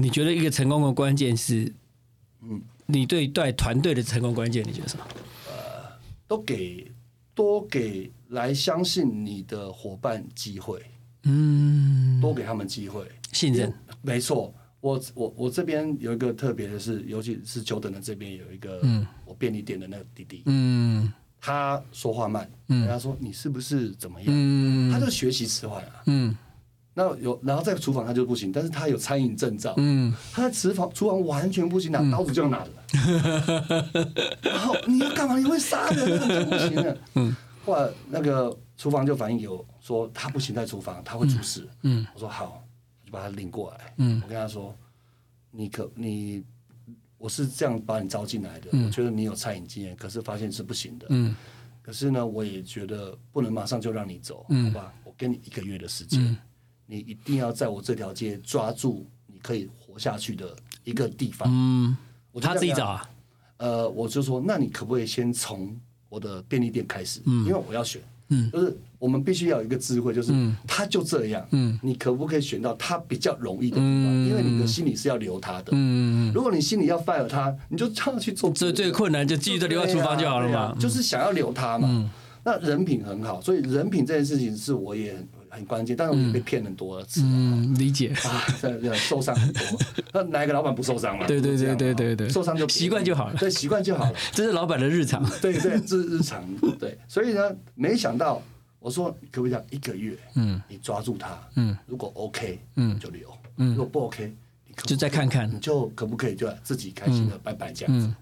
[0.01, 1.73] 你觉得一个成功的关键是，
[2.43, 5.05] 嗯，你对带团队的成功关键，你觉得什么？
[5.49, 5.91] 呃
[6.29, 6.91] 都给
[7.35, 10.81] 多给来相信你的伙伴机会，
[11.25, 13.05] 嗯，多给他们机会。
[13.33, 18.81] 信任，没错，我我我这边有一个特别的是，尤其是久等的这边有一个，
[19.25, 21.13] 我便利店的那个弟弟，嗯。
[21.41, 24.27] 他说话慢，人家说你是不是怎么样？
[24.29, 24.91] 嗯。
[24.93, 26.03] 他就学习迟缓啊。
[26.07, 26.37] 嗯
[26.99, 32.71] 那有，然后在厨房他就不行，但是他有餐饮证照，嗯他在厨房厨房完全不行，拿刀子就要拿着。
[34.43, 35.39] 然后你要干嘛？
[35.39, 36.99] 你会杀人，那就不行了。
[37.15, 41.69] 嗯，后来那个厨房就反映给我说，他不行在厨房，他会出事。
[41.85, 42.65] 嗯我说好，
[43.03, 43.95] 我就把他领过来。
[43.99, 44.75] 嗯我跟他说，
[45.53, 46.43] 你可你，
[47.17, 51.07] 我是这样把你招进来的，嗯我觉得你有餐饮经验，可是发现是不行的。
[51.11, 51.37] 嗯
[51.81, 54.93] 可是呢，我也觉得不能马上就让你走，嗯好吧？
[55.05, 56.37] 我给你一个月的时间，
[56.91, 61.47] 你一定要在我这条街抓住你可以活下去的一个地方。
[61.53, 61.95] 嗯，
[62.41, 63.11] 他自己找啊？
[63.59, 65.79] 呃，我就说，那你可不可以先从
[66.09, 67.21] 我的便利店开始？
[67.27, 70.33] 因为我要选，嗯就是我们必须要有一个智慧，就是
[70.67, 74.27] 他就这样，嗯你可不可以选到他比较容易的地方？
[74.27, 75.73] 因为你的心里是要留他的。
[75.73, 78.51] 嗯，如果你心里要 fire 他，你就这样去做。
[78.53, 80.75] 这最困难就继续留在厨房就好了嘛。
[80.81, 82.11] 就是想要留他嘛。
[82.45, 85.15] 那人品很好，所以人品这件事情是我也
[85.51, 87.21] 很很关键，但是我们被骗很多次。
[87.25, 88.09] 嗯，理解。
[88.25, 89.63] 啊，对对，受伤很多。
[90.13, 91.27] 那哪一个老板不受伤嘛？
[91.27, 94.19] 对对对对对对受伤就习惯就好了对，习惯就好了。
[94.33, 95.25] 这是老板的日常。
[95.41, 96.45] 对对，这是日常。
[96.79, 98.43] 对，所以呢，没想到
[98.79, 100.17] 我说可不可以讲一个月？
[100.35, 104.33] 嗯你抓住他，嗯如果 OK，嗯就留；嗯如果不 OK，
[104.67, 108.07] 你可不就再看看你就可不可以就自己开心的拜拜这样子。
[108.07, 108.17] 嗯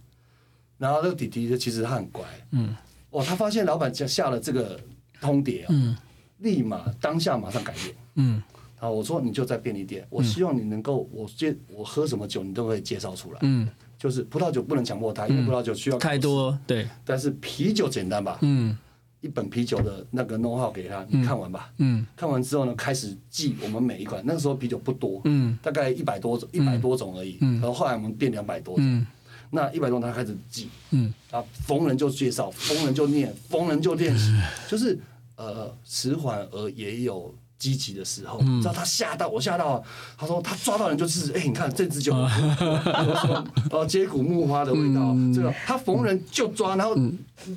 [0.78, 2.76] 然后那个弟弟就其实他很乖，嗯
[3.08, 4.78] 哦，他发现老板下下了这个
[5.22, 5.96] 通牒啊，嗯
[6.38, 7.94] 立马当下马上改变。
[8.16, 8.42] 嗯。
[8.78, 13.38] 啊，我说你就在便利店，我希望你能够，我介我喝什么酒，你都可以介绍出来。
[13.40, 13.66] 嗯，
[13.98, 18.38] 就是葡萄酒不能强迫他，因为葡萄酒需要太多对，但是啤酒简单吧？
[18.42, 18.76] 嗯。
[19.22, 21.72] 一本啤酒的那个 know how 给他，你看完吧。
[21.78, 22.06] 嗯。
[22.14, 24.22] 看完之后呢，开始记我们每一款。
[24.26, 25.58] 那个时候啤酒不多，嗯。
[25.62, 27.38] 大概一百多种，一百多种而已。
[27.40, 27.54] 嗯。
[27.54, 28.84] 然后后来我们变两百多种。
[28.86, 29.06] 嗯。
[29.50, 31.12] 那一百多种他开始记，嗯。
[31.30, 34.96] 啊，逢人就介绍，逢人就念，逢人就练习， 就是
[35.36, 38.38] 呃迟缓而也有积极的时候。
[38.42, 38.60] 嗯。
[38.60, 39.82] 知道他吓到我吓到，
[40.18, 45.32] 他说他抓到人就是，哎、你看这只酒，啊呃 接骨木花的味道，嗯。
[45.32, 46.96] 这个他逢人就抓，然后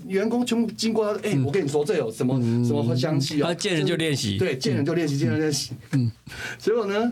[0.07, 3.47] 员工全部经过他，哎、我跟你说这有什么、什么香气啊？
[3.47, 4.37] 嗯他见人就练习。
[4.37, 5.71] 对，见人就练习，见人练习。
[5.91, 6.11] 嗯，
[6.57, 7.11] 结果呢，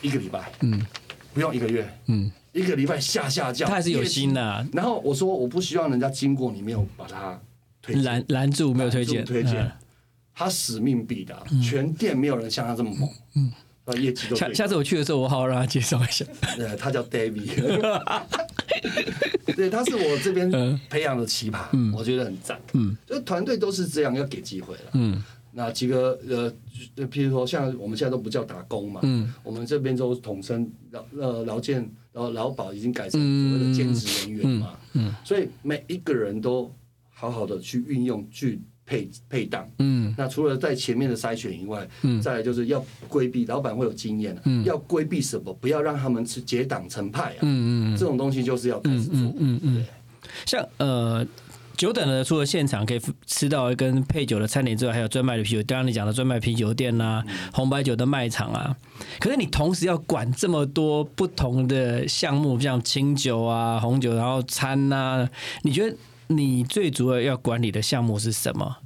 [0.00, 0.80] 一个礼拜，嗯。
[1.34, 7.40] 不用一个月，嗯，一个礼拜下下降，他还是有心的，然后我说我不希望人家经过你没有把他
[7.82, 9.62] 推拦拦住没有推荐，推荐。
[9.62, 9.72] 嗯。
[10.34, 13.06] 他使命必达，全店没有人像他这么猛，
[13.36, 16.24] 嗯，业绩都下下次我去的时候，我好好让他介绍一下。
[16.58, 17.44] 呃，他叫 David，
[19.54, 20.50] 对，他是我这边
[20.88, 25.22] 培养的奇葩，我觉得很赞，嗯，就团队都是这样，要给机会了，嗯。
[25.54, 26.50] 那几个呃，
[26.96, 29.30] 就譬如说像我们现在都不叫打工嘛，嗯。
[29.42, 31.76] 我们这边都统称劳呃劳健，
[32.10, 35.14] 然后劳保已经改成所谓的兼职人员嘛，嗯。
[35.22, 36.74] 所以每一个人都
[37.22, 39.64] 好好的去运用去配配档。
[39.78, 45.54] 嗯那除了在前面的筛选以外，嗯再来就是要规避老板会有经验、啊，要规避什么？
[45.54, 49.16] 不要让他们去结党成派啊，嗯嗯这种东西就是要开始做。
[49.38, 49.86] 嗯嗯
[50.44, 51.24] 像呃。
[51.74, 58.76] 久等的，除了现场可以吃到跟配酒的餐点之外，还有专卖的啤酒，刚刚你讲的专卖啤酒店呐、红白酒的卖场啊。
[59.18, 65.28] 可是你同时要管这么多不同的项目，像清酒啊、红酒，然后餐呐、
[65.62, 65.96] 你觉得
[66.28, 68.76] 你最主要要管理的项目是什么？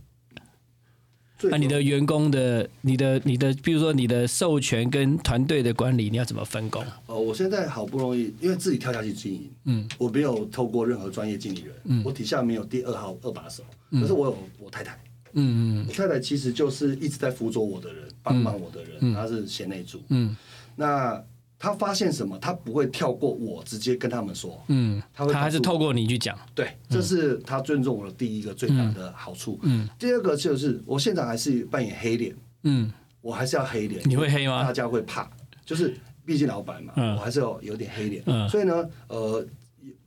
[1.39, 6.83] 最那你的员工的、你的、你的，比如说你的授权跟团队的管理，你要怎么分工？
[7.05, 12.03] 哦，我现在好不容易，因为自己跳下去经营，嗯，我没有透过任何专业经理人，嗯。
[12.03, 14.99] 我底下没有第二号二把手，可是我有我太太，
[15.35, 20.35] 嗯我太太其实就是一直在辅佐我的人，帮忙我的人，她是贤内助，嗯。
[20.75, 21.23] 那
[21.59, 26.39] 她发现什么，他不会跳过我直接跟他们说，嗯，他会他还是透过你去讲。
[26.55, 29.59] 对，这是他尊重我的第一个最大的好处。
[29.63, 32.93] 嗯，第二个就是我现场还是扮演黑脸，嗯，
[33.23, 34.03] 我还是要黑脸。
[34.05, 34.63] 你会黑吗？
[34.63, 35.31] 大家会怕，
[35.65, 35.97] 就是
[36.27, 37.17] 毕竟老板嘛，嗯。
[37.17, 38.47] 我还是要有点黑脸，嗯。
[38.51, 39.45] 所以呢，呃，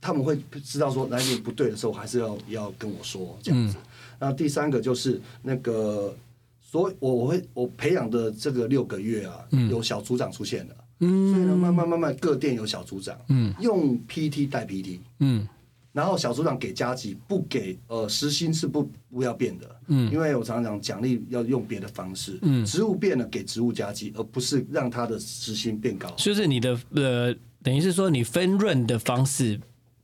[0.00, 3.76] 他们会知道说哪里不对的时候，还是要要跟我说这样子。
[3.76, 3.82] 嗯。
[4.20, 6.14] 然后第三个就是那个，
[6.62, 10.74] 所以我我会我培养的这个六个月啊，有小组长出现了。
[11.00, 13.52] 嗯所以呢，慢慢慢慢各店有小组长，嗯。
[13.60, 15.46] 用 PT 带 PT，嗯。
[15.92, 20.12] 然后小组长给加级，不给呃时薪是不不要变的，嗯。
[20.12, 22.64] 因为我常常讲奖励要用别的方式，嗯。
[22.64, 26.08] 职务变了给职务加级，而不是让他的时薪变高。
[26.16, 29.60] 就是你的呃，等于是说你分润的方式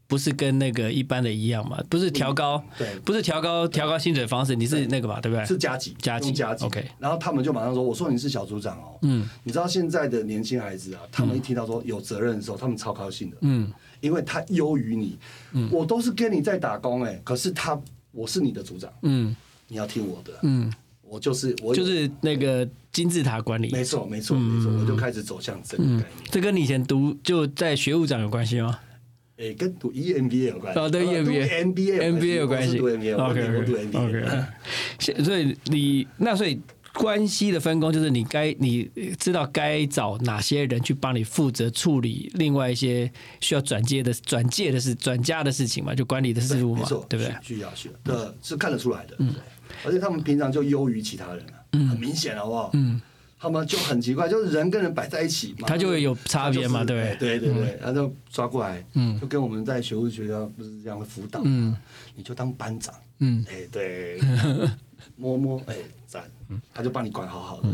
[0.07, 1.83] 不是跟那个一般的一样嘛？
[1.91, 5.45] 不是调高，对不是调高调高薪水的方式，你是那个嘛，对不对？
[5.45, 15.19] 是加级，加级加级 OK 然后他们就马上说：“我说你是小组长哦。”嗯你知道现在的年轻孩子啊，他们一听到说有责任的时候，他们超高兴的，嗯因为他优于你。
[15.71, 17.79] 我都是跟你在打工哎，可是他
[18.13, 19.35] 我是你的组长，嗯
[19.69, 23.71] 你要听我的，嗯，我就是我就是那个金字塔管理。
[23.73, 26.07] 没错没错没错，我就开始走向这个概念。
[26.31, 28.79] 这跟你以前读就在学务长有关系吗？
[29.39, 30.81] 诶，跟读 E EMBA 有关系。
[30.81, 34.09] 哦对呃 EMBA，MBA 有关系 MBA 有关系我读 MBA，我 OK 我读 OK MBA。
[34.09, 35.25] OK。
[35.25, 36.59] 所以你那所以
[36.95, 43.11] 关系的分工就是你该你知道该找哪些人去帮你负责处理另外一些
[43.41, 47.35] 需要转接的转介的事转嫁的事情嘛，就管理的事务嘛对不对？
[47.43, 49.15] 需需要需要的，是看得出来的。
[49.19, 49.35] 嗯
[49.85, 51.61] 而且他们平常就优于其他人啊，
[51.91, 52.71] 很明显，好不好？
[52.73, 52.99] 嗯，
[53.39, 57.39] 他们就很奇怪，就是人跟人摆在一起嘛，他就会有差别嘛，他就是对。
[57.39, 59.21] 对对对，他就抓过来，嗯。
[59.21, 61.77] 就跟我们在学务学校不是这样的辅导，嗯。
[62.15, 63.45] 你就当班长，嗯。
[63.51, 64.19] 哎对，
[65.17, 65.77] 摸摸哎
[66.07, 66.25] 赞，
[66.73, 67.69] 他就帮你管好好的，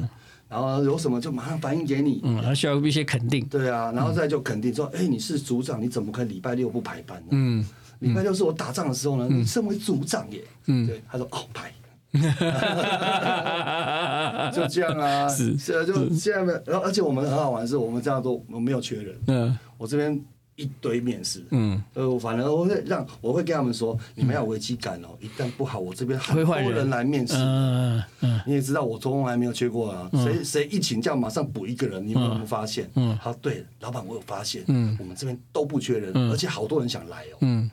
[0.48, 3.46] 然后有什么就马上反映给你，嗯，他需要一些肯定。
[3.46, 7.28] 对啊，然后再就肯定说，哎，你是组长，你怎么可以礼拜六不排班呢？
[7.30, 7.64] 嗯。
[8.00, 10.88] 礼拜六是我打仗的时候呢，你身为组长耶，嗯。
[10.88, 11.72] 对，他说哦排。
[14.52, 19.58] 就这样啊，是是啊，就现在没，然后而且我们很好玩，是我们这样都我没有缺人，嗯。
[19.78, 20.20] 我这边
[20.54, 32.88] 一堆面试，嗯，呃，反正我会让我会跟他们说，你们要危机感哦，一旦不好，我这边很多人人来面试，嗯嗯你也知道我从来没有缺过啊，谁谁一请假马上补一个人，你们有没有发现？
[32.94, 33.16] 嗯。
[33.18, 34.96] 好，对，老板我有发现，嗯。
[35.00, 37.38] 我们这边都不缺人，而且好多人想来哦。
[37.40, 37.68] 嗯，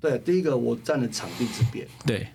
[0.00, 2.28] 对，第一个我占了场地之便，对，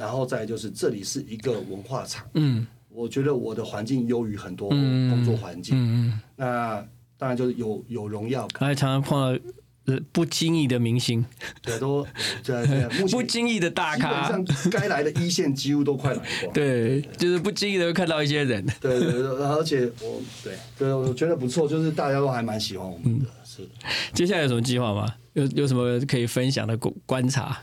[0.00, 5.76] 然后再就是这里是一个文化场，嗯我觉得我的环境优于很多工作环境。
[5.76, 6.86] 嗯嗯，那
[7.18, 9.40] 当然就是有有荣耀感，还常常碰到
[9.86, 11.24] 呃不经意的明星，
[11.62, 12.04] 对，都
[12.42, 16.50] 对对， 不经意的大咖，上该来的一线几乎都快来过。
[16.54, 18.64] 对，就是不经意的会看到一些人。
[18.80, 23.68] 对对对，而且我对对，我觉得不错，就是大家都还蛮喜欢我们的，是
[24.12, 25.14] 接下来有什么计划吗？
[25.34, 27.56] 有有什么可以分享的观观察？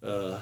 [0.00, 0.40] 呃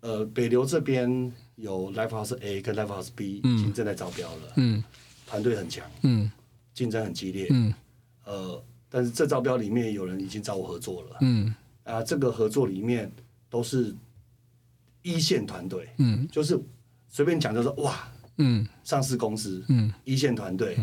[0.00, 4.82] 呃，北流这边有 Live House A 跟 Live House B 已经正在招标了，嗯。
[5.26, 6.30] 团队很强，嗯。
[6.72, 7.74] 竞争很激烈，嗯。
[8.24, 11.54] 呃，但是这招标里面有人已经找我合作了，嗯。
[11.84, 13.10] 啊，这个合作里面
[13.50, 13.94] 都是
[15.02, 16.28] 一线团队，嗯。
[16.30, 16.58] 就是
[17.08, 18.66] 随便讲就是哇，嗯。
[18.84, 19.92] 上市公司，嗯。
[20.04, 20.78] 一线团队，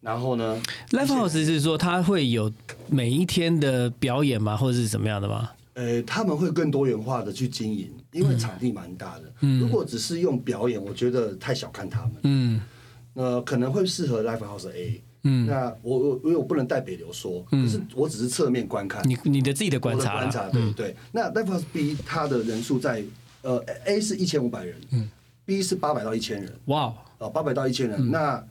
[0.00, 2.50] 然后呢，，Live House 是说他会有
[2.88, 5.50] 每一天的表演吗，或者是怎么样的吗？
[5.74, 9.32] 呃，他们会更多元化的去经营，因为场地蛮大的。
[9.58, 12.14] 如果只是用表演，我觉得太小看他们。
[12.24, 12.60] 嗯。
[13.14, 15.02] 呃，可能会适合 Live House A。
[15.24, 19.06] 嗯，那我我因为我不能代北流说，可是我只是侧面观看。
[19.06, 20.96] 你你的自己的我观察观察，对对。
[21.12, 23.04] 那 Live House B 它的人数在
[23.42, 25.10] 呃 A 是一千五百人，嗯
[25.44, 28.10] ，B 是八百到一千人，哇，啊，八百到一千人。
[28.10, 28.42] 那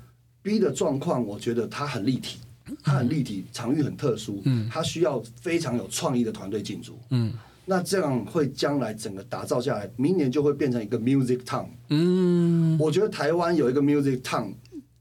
[0.44, 2.38] B 的状况，我觉得它很立体，
[2.84, 7.34] 它很立体，场域很特殊，嗯，它需要非常有创意的团队进驻，嗯
[7.70, 11.68] 那这样会将来整个打造下来，明年就会变成一个 music town。
[11.90, 14.56] 嗯，我觉得台湾有一个 music town，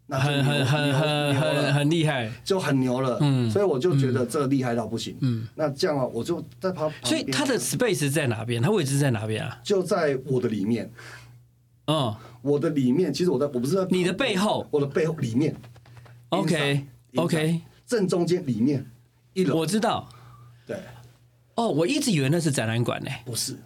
[0.06, 2.30] 那很很很很很很厉害。
[2.44, 3.16] 就很牛了。
[3.22, 5.16] 嗯所以我就觉得这厉害到不行。
[5.22, 8.60] 嗯，那这样啊，我就在旁，所以它的 space 在哪边？
[8.60, 9.58] 它位置在哪边啊？
[9.64, 10.92] 就在我的里面，
[11.86, 15.56] 嗯我的里面，其实我在我不是在你的背后我的背后里面
[16.28, 16.84] OK
[17.16, 18.84] OK，正中间里面
[19.32, 20.06] 一楼，我知道。
[20.66, 20.76] 对，
[21.58, 23.58] 哦，我一直以为那是展览馆呢，不是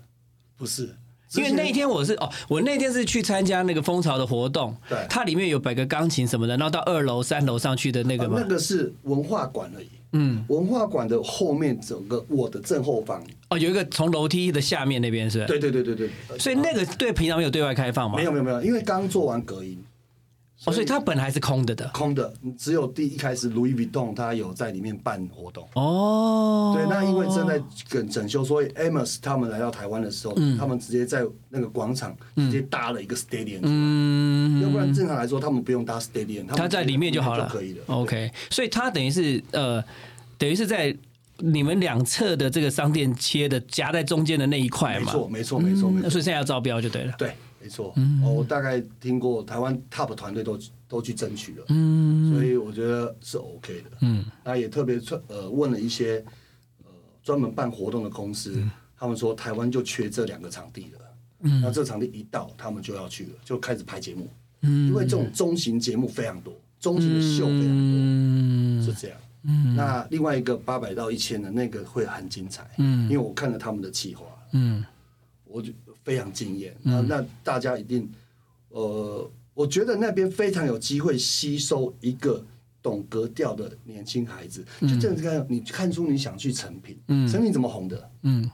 [0.57, 0.97] 不是，
[1.35, 4.99] 因为那一天我是哦，我那天是去参加那个蜂巢的活动，对。
[5.11, 9.89] 它里面有摆个钢琴什么的，然后到二楼、三楼上去的那个嘛呃那，个是文化馆而已。
[10.15, 19.83] 嗯，文化馆的后面整个我的正后方，哦，有一个从楼梯的下面那边是对对对对对，呃所以那个对平常没有对外开放嘛，没有没有没有，因为刚做完隔音，
[20.65, 25.69] 哦，所以它本来是空的的，空的，只有第一开始 Louis Vuitton 它有在里面办活动。
[25.75, 37.81] 哦，对，那因为正在整整修，所以 Amos 他们来到台湾的时候，他们直接在那个广场直接搭了一个 stadium，、嗯，要不然正常来说他们不用搭 stadium，他在里面就好了，可以的。
[37.87, 39.83] OK，所以他等于是呃，
[40.39, 40.97] 等于是在
[41.39, 46.11] 你们两侧的这个商店切的夹在中间的那一块嘛，没错，没错，没错，没错。
[46.11, 47.13] 所以现在要招标就对了。
[47.19, 47.33] 对，
[47.63, 47.93] 没错。
[47.97, 50.59] 嗯哦，我大概听过台湾 top 团队都
[50.89, 53.91] 都去争取了，嗯，所以我觉得是 OK 的。
[54.01, 56.25] 嗯，那也特别呃问了一些
[56.85, 56.91] 呃
[57.23, 60.99] 专门办活动的公司，嗯他们说台湾就缺这两个场地了。
[61.41, 64.29] 嗯，那这场地一到，他们就要去了，就开始拍节目。
[64.61, 69.19] 嗯，因为这种中型节目非常多，中型的秀非常多，嗯是这样。
[69.45, 72.71] 嗯，那另外一个八百到一千的那个会很精彩。
[72.79, 74.85] 嗯，因为我看了他们的企划，嗯
[75.45, 76.77] 我就非常惊艳。
[76.83, 78.11] 那、那大家一定，
[78.69, 82.45] 呃，我觉得那边非常有机会吸收一个
[82.83, 84.65] 懂格调的年轻孩子。
[84.81, 88.11] 就这样子看，你看出你想去成品，嗯，成品怎么红的？
[88.23, 88.51] 嗯，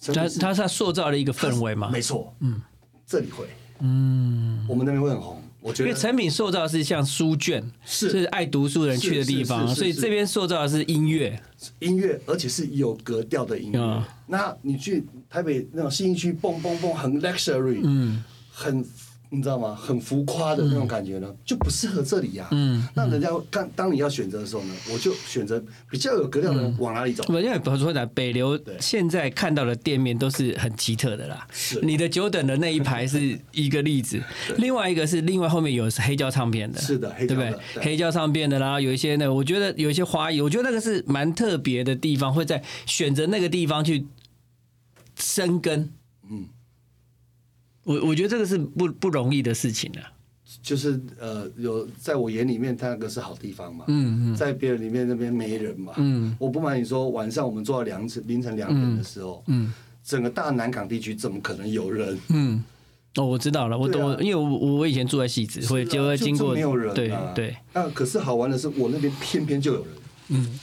[0.00, 2.60] 他他是他塑造了一个氛围嘛，没错，嗯，
[3.06, 3.46] 这里会，
[3.80, 5.42] 嗯，我们那边会很红。
[5.62, 11.40] 我觉得因为成品塑造的是像书卷，是是爱读书的人去的地方，所以这边塑造的是音乐。
[11.78, 13.78] 音乐，而且是有格调的音乐。
[13.78, 18.82] 嗯那你去台北那种新一区，蹦蹦蹦，很 luxury，嗯，很
[19.34, 19.74] 你知道吗？
[19.74, 27.24] 很浮夸的那种感觉呢，就不适合这里呀、嗯，那人家看，当你要选择的时候呢，我就选择比较有格调的人往哪里走。
[27.24, 31.46] 不，因为比如说呢，北流对现在看到的店面都是很奇特的啦。
[31.50, 34.22] 是你的久等的那一排是一个例子，
[34.58, 37.64] 另外一个是另外后面有黑胶唱片的，是的黑胶的对不对？
[37.76, 44.04] 对黑胶唱片的啦，有一些呢，我觉得有一些花艺，我觉得那个是蛮特别的地方，会在选择那个地方去
[45.16, 45.90] 生根。
[46.30, 46.46] 嗯，
[47.84, 50.12] 我我觉得这个是不不容易的事情啊。
[50.62, 59.72] 就是呃，有在我眼里面，它那个是好地方嘛，嗯嗯在别人里面那边没人嘛，嗯我不瞒你说，晚上我们做到两凌晨两点的时候，嗯
[60.04, 62.18] 整个大南港地区怎么可能有人？
[62.28, 62.62] 嗯。
[63.16, 67.56] 哦，我知道了，我懂，因为我我以前住在戏子，会是啊就会经过，就没有人、啊，对对，。
[67.74, 69.94] 那可是好玩的是，我那边偏偏就有人。
[70.28, 70.58] 嗯，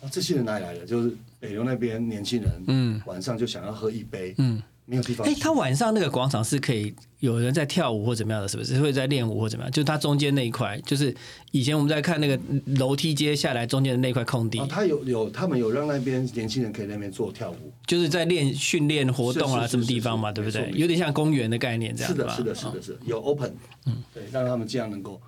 [0.00, 0.86] 啊，这些人哪里来的？
[0.86, 4.62] 就是北流那边年轻人，嗯晚上就想要喝一杯，嗯。
[4.86, 5.40] 没有地方哎、去。
[5.40, 8.80] 他晚上那个广场是可以有人在跳舞或怎么样的，是不是？
[8.80, 9.70] 会在练舞或怎么样？
[9.72, 11.14] 就是它中间那一块，就是
[11.52, 12.38] 以前我们在看那个
[12.76, 17.72] 楼梯阶下来中间的那块空地，啊，他有有，他们有让那边年轻人可以在那边做跳舞。
[17.86, 22.34] 就是在练训练活动啊，什么地方嘛，对不对有点像公园的概念这样是的，吧？
[22.36, 23.54] 是的，是哦的，是的，有 open，
[23.86, 25.20] 嗯，对，让他们这样能够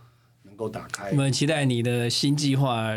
[0.43, 1.17] 能够打开我。
[1.17, 2.95] 们期待你的新计划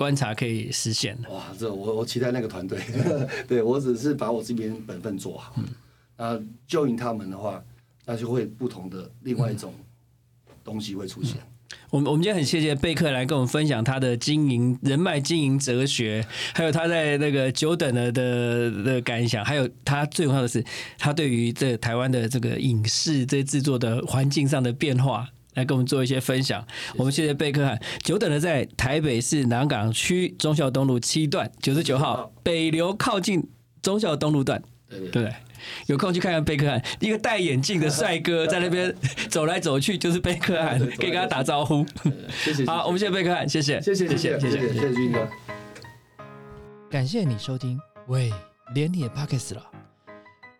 [0.00, 1.28] 观察可以实现的。
[1.28, 2.80] 哇，这我我期待那个团队，
[3.46, 5.54] 对我只是把我这边本分做好。
[6.16, 7.62] 那就赢他们的话，
[8.06, 9.74] 那就会不同的另外一种
[10.64, 11.36] 东西会出现。
[11.90, 16.24] 我们我们今天很谢谢贝克来跟我们分享他的经营人脉经营哲学，
[16.54, 20.64] 还有他在那个久等了的的感想，还有他最重要的是
[20.98, 25.28] 他对于这台湾的这个影视这制作的环境上的变化。
[25.54, 26.66] 来跟我们做一些分享。
[26.96, 33.48] 我们谢谢贝克汉，久等的在台北市南港区中孝东路七段九十九号北流靠近
[33.82, 35.34] 中孝东路段，对不对？
[35.88, 38.94] 有空去看看贝克汉，一个戴眼镜的帅哥 在那边
[39.28, 41.84] 走来走去，就是贝克汉，可以跟他打招呼。
[42.42, 42.64] 谢谢。
[42.64, 45.28] 好，我们谢谢贝克汉，谢谢，谢谢，谢谢，谢谢，谢谢军哥。
[46.90, 47.78] 感谢你收听，
[48.08, 48.32] 喂，
[48.74, 49.62] 连你也巴克斯了。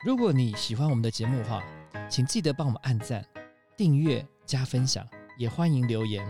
[0.04, 1.62] 如果你喜欢我们的节目的话，
[2.10, 3.24] 请记得帮我们按赞、
[3.76, 4.24] 订阅。
[4.50, 5.06] 加分享，
[5.38, 6.26] 也欢迎留言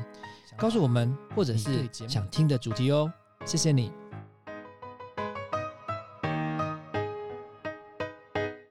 [0.59, 3.11] 告诉我们或者是想听的主题哦。
[3.47, 3.91] 谢谢你。